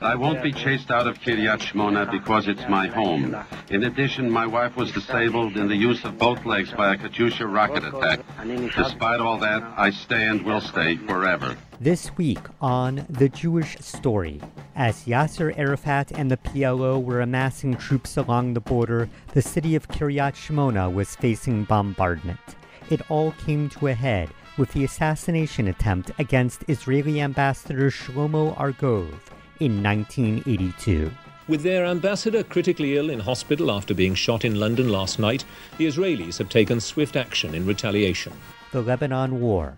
I 0.06 0.14
won't 0.14 0.44
be 0.44 0.54
chased 0.54 0.92
out 0.92 1.08
of 1.08 1.20
Kiryat 1.20 1.62
Shmona 1.62 2.12
because 2.12 2.48
it's 2.48 2.70
my 2.70 2.86
home. 2.86 3.36
In 3.72 3.86
addition, 3.86 4.30
my 4.30 4.46
wife 4.46 4.78
was 4.78 4.92
disabled 4.92 5.58
in 5.58 5.68
the 5.68 5.76
use 5.76 6.06
of 6.06 6.20
both 6.20 6.46
legs 6.46 6.72
by 6.72 6.94
a 6.94 6.98
Katyusha 6.98 7.52
rocket 7.52 7.84
attack. 7.84 8.20
Despite 8.76 9.20
all 9.20 9.40
that, 9.40 9.64
I 9.76 9.90
stay 9.90 10.28
and 10.28 10.44
will 10.44 10.62
stay 10.62 10.98
forever. 10.98 11.58
This 11.82 12.16
week 12.18 12.38
on 12.62 13.04
The 13.10 13.30
Jewish 13.30 13.80
Story, 13.80 14.40
as 14.76 15.06
Yasser 15.06 15.58
Arafat 15.58 16.12
and 16.12 16.30
the 16.30 16.38
PLO 16.38 17.04
were 17.04 17.22
amassing 17.22 17.76
troops 17.76 18.16
along 18.16 18.54
the 18.54 18.62
border, 18.62 19.10
the 19.34 19.42
city 19.42 19.74
of 19.74 19.88
Kiryat 19.88 20.36
Shmona 20.36 20.94
was 20.94 21.16
facing 21.16 21.64
bombardment. 21.64 22.46
It 22.92 23.02
all 23.10 23.32
came 23.44 23.70
to 23.70 23.88
a 23.88 23.96
head 23.96 24.30
with 24.56 24.72
the 24.74 24.84
assassination 24.84 25.68
attempt 25.68 26.12
against 26.20 26.64
Israeli 26.68 27.22
Ambassador 27.22 27.90
Shlomo 27.90 28.56
Argov 28.56 29.12
in 29.60 29.84
1982. 29.84 31.12
With 31.48 31.62
their 31.62 31.86
ambassador 31.86 32.44
critically 32.44 32.98
ill 32.98 33.12
in 33.12 33.20
hospital 33.20 33.72
after 33.72 33.94
being 33.94 34.16
shot 34.16 34.46
in 34.46 34.60
London 34.60 34.90
last 34.90 35.20
night, 35.20 35.46
the 35.78 35.86
Israelis 35.86 36.40
have 36.40 36.50
taken 36.50 36.80
swift 36.80 37.16
action 37.16 37.54
in 37.54 37.66
retaliation. 37.66 38.34
The 38.72 38.82
Lebanon 38.82 39.40
War, 39.40 39.78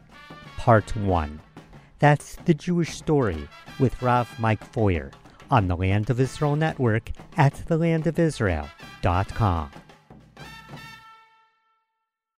Part 0.57 0.95
1. 0.95 1.41
That's 1.99 2.37
the 2.45 2.53
Jewish 2.53 2.95
story 2.95 3.49
with 3.79 4.01
Rav 4.01 4.39
Mike 4.39 4.71
Feuer 4.71 5.11
on 5.51 5.67
the 5.67 5.75
Land 5.75 6.09
of 6.09 6.19
Israel 6.19 6.55
Network 6.55 7.11
at 7.35 7.53
thelandofisrael.com. 7.53 9.71